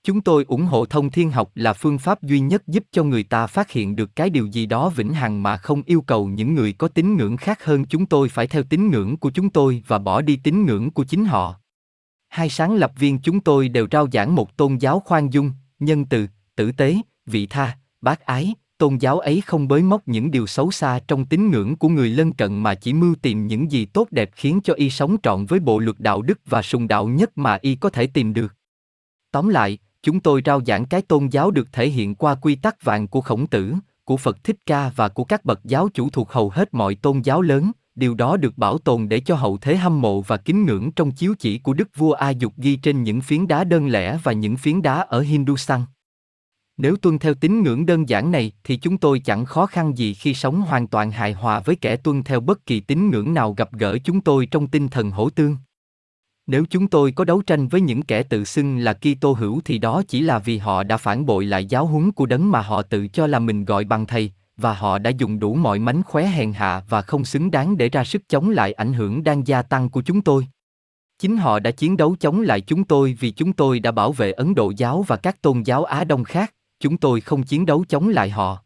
[0.07, 3.23] Chúng tôi ủng hộ thông thiên học là phương pháp duy nhất giúp cho người
[3.23, 6.53] ta phát hiện được cái điều gì đó vĩnh hằng mà không yêu cầu những
[6.53, 9.83] người có tín ngưỡng khác hơn chúng tôi phải theo tín ngưỡng của chúng tôi
[9.87, 11.55] và bỏ đi tín ngưỡng của chính họ.
[12.29, 16.05] Hai sáng lập viên chúng tôi đều rao giảng một tôn giáo khoan dung, nhân
[16.05, 16.95] từ, tử tế,
[17.25, 21.25] vị tha, bác ái, tôn giáo ấy không bới móc những điều xấu xa trong
[21.25, 24.59] tín ngưỡng của người lân cận mà chỉ mưu tìm những gì tốt đẹp khiến
[24.63, 27.75] cho y sống trọn với bộ luật đạo đức và sùng đạo nhất mà y
[27.75, 28.53] có thể tìm được.
[29.31, 29.77] Tóm lại,
[30.07, 33.21] chúng tôi rao giảng cái tôn giáo được thể hiện qua quy tắc vàng của
[33.21, 36.73] khổng tử, của Phật Thích Ca và của các bậc giáo chủ thuộc hầu hết
[36.73, 40.21] mọi tôn giáo lớn, điều đó được bảo tồn để cho hậu thế hâm mộ
[40.21, 43.47] và kính ngưỡng trong chiếu chỉ của đức vua A Dục ghi trên những phiến
[43.47, 45.81] đá đơn lẻ và những phiến đá ở Hindustan.
[46.77, 50.13] Nếu tuân theo tín ngưỡng đơn giản này thì chúng tôi chẳng khó khăn gì
[50.13, 53.53] khi sống hoàn toàn hài hòa với kẻ tuân theo bất kỳ tín ngưỡng nào
[53.53, 55.57] gặp gỡ chúng tôi trong tinh thần hổ tương.
[56.47, 59.77] Nếu chúng tôi có đấu tranh với những kẻ tự xưng là Kitô hữu thì
[59.77, 62.81] đó chỉ là vì họ đã phản bội lại giáo huấn của đấng mà họ
[62.81, 66.27] tự cho là mình gọi bằng thầy, và họ đã dùng đủ mọi mánh khóe
[66.27, 69.61] hèn hạ và không xứng đáng để ra sức chống lại ảnh hưởng đang gia
[69.61, 70.47] tăng của chúng tôi.
[71.19, 74.31] Chính họ đã chiến đấu chống lại chúng tôi vì chúng tôi đã bảo vệ
[74.31, 77.85] Ấn Độ giáo và các tôn giáo Á Đông khác, chúng tôi không chiến đấu
[77.89, 78.63] chống lại họ.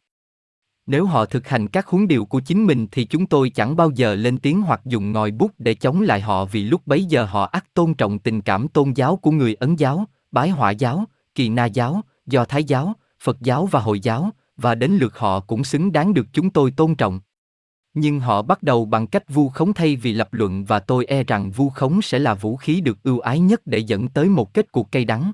[0.92, 3.92] Nếu họ thực hành các huấn điều của chính mình thì chúng tôi chẳng bao
[3.96, 7.26] giờ lên tiếng hoặc dùng ngòi bút để chống lại họ vì lúc bấy giờ
[7.26, 11.06] họ ắt tôn trọng tình cảm tôn giáo của người Ấn giáo, Bái Hỏa giáo,
[11.36, 15.39] Kỳ Na giáo, Do Thái giáo, Phật giáo và Hồi giáo, và đến lượt họ
[15.39, 17.20] cũng xứng đáng được chúng tôi tôn trọng.
[17.94, 21.24] Nhưng họ bắt đầu bằng cách vu khống thay vì lập luận và tôi e
[21.24, 24.54] rằng vu khống sẽ là vũ khí được ưu ái nhất để dẫn tới một
[24.54, 25.32] kết cuộc cay đắng.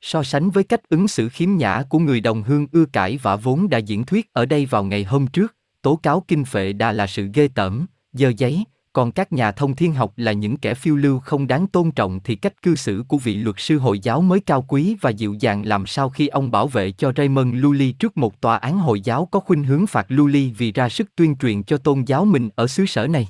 [0.00, 3.36] So sánh với cách ứng xử khiếm nhã của người đồng hương ưa cãi và
[3.36, 6.92] vốn đã diễn thuyết ở đây vào ngày hôm trước, tố cáo kinh phệ đã
[6.92, 8.64] là sự ghê tởm, dơ giấy,
[8.96, 12.20] còn các nhà thông thiên học là những kẻ phiêu lưu không đáng tôn trọng
[12.24, 15.34] thì cách cư xử của vị luật sư Hồi giáo mới cao quý và dịu
[15.40, 19.00] dàng làm sao khi ông bảo vệ cho Raymond Lully trước một tòa án Hồi
[19.00, 22.48] giáo có khuynh hướng phạt Lully vì ra sức tuyên truyền cho tôn giáo mình
[22.54, 23.28] ở xứ sở này.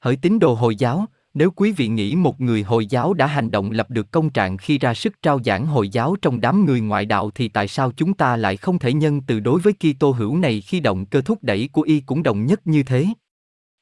[0.00, 1.06] Hỡi tín đồ Hồi giáo,
[1.38, 4.56] nếu quý vị nghĩ một người Hồi giáo đã hành động lập được công trạng
[4.56, 7.92] khi ra sức trao giảng Hồi giáo trong đám người ngoại đạo thì tại sao
[7.96, 11.20] chúng ta lại không thể nhân từ đối với Kitô hữu này khi động cơ
[11.20, 13.06] thúc đẩy của y cũng đồng nhất như thế?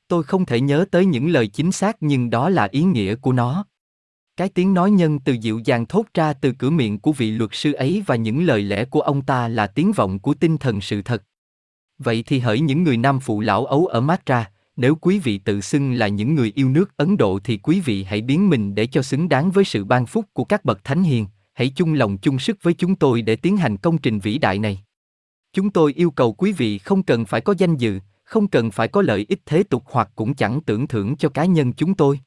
[0.09, 3.33] Tôi không thể nhớ tới những lời chính xác nhưng đó là ý nghĩa của
[3.33, 3.65] nó.
[4.37, 7.51] Cái tiếng nói nhân từ dịu dàng thốt ra từ cửa miệng của vị luật
[7.53, 10.81] sư ấy và những lời lẽ của ông ta là tiếng vọng của tinh thần
[10.81, 11.23] sự thật.
[11.99, 15.61] Vậy thì hỡi những người nam phụ lão ấu ở Matra, nếu quý vị tự
[15.61, 18.87] xưng là những người yêu nước Ấn Độ thì quý vị hãy biến mình để
[18.87, 22.19] cho xứng đáng với sự ban phúc của các bậc thánh hiền, hãy chung lòng
[22.19, 24.83] chung sức với chúng tôi để tiến hành công trình vĩ đại này.
[25.53, 28.89] Chúng tôi yêu cầu quý vị không cần phải có danh dự, không cần phải
[28.89, 32.21] có lợi ích thế tục hoặc cũng chẳng tưởng thưởng cho cá nhân chúng tôi.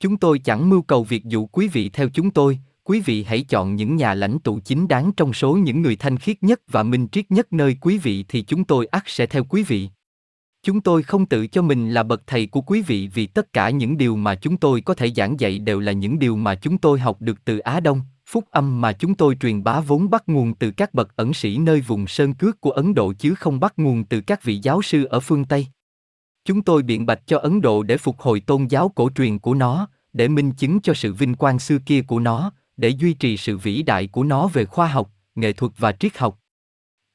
[0.00, 3.42] Chúng tôi chẳng mưu cầu việc dụ quý vị theo chúng tôi, quý vị hãy
[3.42, 6.82] chọn những nhà lãnh tụ chính đáng trong số những người thanh khiết nhất và
[6.82, 9.88] minh triết nhất nơi quý vị thì chúng tôi ắt sẽ theo quý vị.
[10.64, 13.70] Chúng tôi không tự cho mình là bậc thầy của quý vị vì tất cả
[13.70, 16.78] những điều mà chúng tôi có thể giảng dạy đều là những điều mà chúng
[16.78, 20.22] tôi học được từ Á Đông, phúc âm mà chúng tôi truyền bá vốn bắt
[20.26, 23.60] nguồn từ các bậc ẩn sĩ nơi vùng sơn cước của Ấn Độ chứ không
[23.60, 25.66] bắt nguồn từ các vị giáo sư ở phương Tây.
[26.44, 29.54] Chúng tôi biện bạch cho Ấn Độ để phục hồi tôn giáo cổ truyền của
[29.54, 33.36] nó, để minh chứng cho sự vinh quang xưa kia của nó, để duy trì
[33.36, 36.38] sự vĩ đại của nó về khoa học, nghệ thuật và triết học.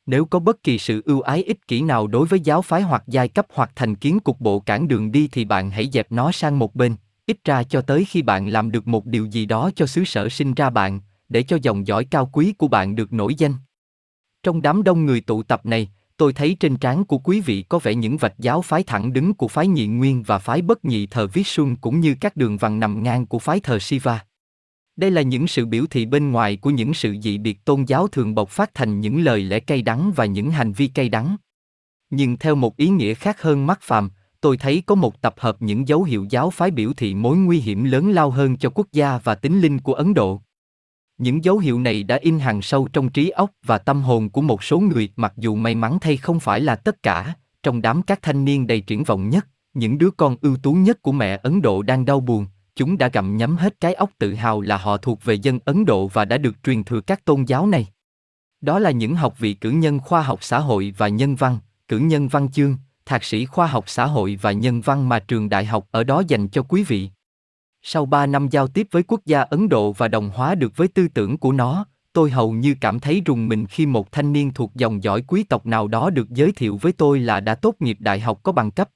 [0.10, 3.04] Nếu có bất kỳ sự ưu ái ích kỷ nào đối với giáo phái hoặc
[3.08, 6.32] giai cấp hoặc thành kiến cục bộ cản đường đi thì bạn hãy dẹp nó
[6.32, 6.96] sang một bên,
[7.26, 10.30] ít ra cho tới khi bạn làm được một điều gì đó cho xứ sở
[10.30, 11.00] sinh ra bạn,
[11.30, 13.54] để cho dòng dõi cao quý của bạn được nổi danh.
[14.44, 17.80] Trong đám đông người tụ tập này, tôi thấy trên trán của quý vị có
[17.80, 21.08] vẻ những vạch giáo phái thẳng đứng của phái nhị nguyên và phái bất nhị
[21.08, 24.20] thờ viết xuân cũng như các đường vằn nằm ngang của phái thờ Shiva.
[25.00, 28.08] Đây là những sự biểu thị bên ngoài của những sự dị biệt tôn giáo
[28.08, 31.38] thường bộc phát thành những lời lẽ cay đắng và những hành vi cay đắng.
[32.10, 34.10] Nhưng theo một ý nghĩa khác hơn mắt phàm,
[34.42, 37.60] tôi thấy có một tập hợp những dấu hiệu giáo phái biểu thị mối nguy
[37.60, 40.42] hiểm lớn lao hơn cho quốc gia và tính linh của Ấn Độ.
[41.18, 44.42] Những dấu hiệu này đã in hàng sâu trong trí óc và tâm hồn của
[44.42, 47.34] một số người, mặc dù may mắn thay không phải là tất cả,
[47.64, 51.02] trong đám các thanh niên đầy triển vọng nhất, những đứa con ưu tú nhất
[51.02, 52.46] của mẹ Ấn Độ đang đau buồn,
[52.80, 55.86] chúng đã gặm nhấm hết cái óc tự hào là họ thuộc về dân Ấn
[55.86, 57.88] Độ và đã được truyền thừa các tôn giáo này.
[58.62, 61.58] Đó là những học vị cử nhân khoa học xã hội và nhân văn,
[61.88, 62.76] cử nhân văn chương,
[63.06, 66.24] thạc sĩ khoa học xã hội và nhân văn mà trường đại học ở đó
[66.28, 67.10] dành cho quý vị.
[67.82, 70.88] Sau 3 năm giao tiếp với quốc gia Ấn Độ và đồng hóa được với
[70.88, 74.54] tư tưởng của nó, tôi hầu như cảm thấy rùng mình khi một thanh niên
[74.54, 77.76] thuộc dòng dõi quý tộc nào đó được giới thiệu với tôi là đã tốt
[77.80, 78.90] nghiệp đại học có bằng cấp.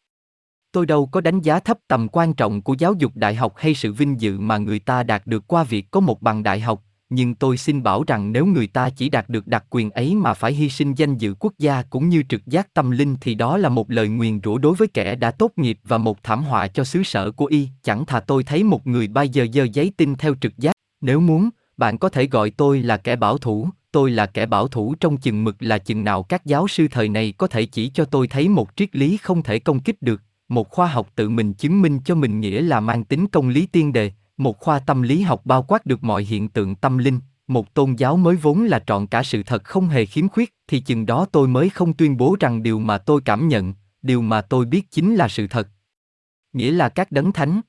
[0.74, 3.74] Tôi đâu có đánh giá thấp tầm quan trọng của giáo dục đại học hay
[3.74, 6.84] sự vinh dự mà người ta đạt được qua việc có một bằng đại học,
[7.10, 10.34] nhưng tôi xin bảo rằng nếu người ta chỉ đạt được đặc quyền ấy mà
[10.34, 13.58] phải hy sinh danh dự quốc gia cũng như trực giác tâm linh thì đó
[13.58, 16.68] là một lời nguyền rủa đối với kẻ đã tốt nghiệp và một thảm họa
[16.68, 17.70] cho xứ sở của y.
[17.84, 20.74] Chẳng thà tôi thấy một người bay giờ giờ giấy tin theo trực giác.
[21.02, 24.68] Nếu muốn, bạn có thể gọi tôi là kẻ bảo thủ, tôi là kẻ bảo
[24.68, 27.90] thủ trong chừng mực là chừng nào các giáo sư thời này có thể chỉ
[27.90, 30.22] cho tôi thấy một triết lý không thể công kích được,
[30.54, 33.66] một khoa học tự mình chứng minh cho mình nghĩa là mang tính công lý
[33.66, 37.20] tiên đề, một khoa tâm lý học bao quát được mọi hiện tượng tâm linh,
[37.48, 40.80] một tôn giáo mới vốn là trọn cả sự thật không hề khiếm khuyết, thì
[40.80, 44.42] chừng đó tôi mới không tuyên bố rằng điều mà tôi cảm nhận, điều mà
[44.42, 45.68] tôi biết chính là sự thật.
[46.54, 47.62] Nghĩa là các đấng thánh.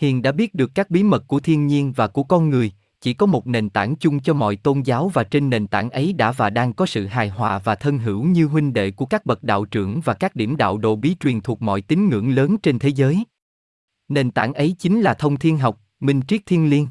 [0.00, 2.72] Hiền đã biết được các bí mật của thiên nhiên và của con người,
[3.04, 6.12] chỉ có một nền tảng chung cho mọi tôn giáo và trên nền tảng ấy
[6.12, 9.26] đã và đang có sự hài hòa và thân hữu như huynh đệ của các
[9.26, 12.56] bậc đạo trưởng và các điểm đạo đồ bí truyền thuộc mọi tín ngưỡng lớn
[12.62, 13.24] trên thế giới.
[14.08, 16.86] Nền tảng ấy chính là thông thiên học, minh triết thiên liêng.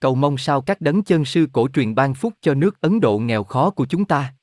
[0.00, 3.18] Cầu mong sao các đấng chân sư cổ truyền ban phúc cho nước Ấn Độ
[3.18, 4.34] nghèo khó của chúng ta.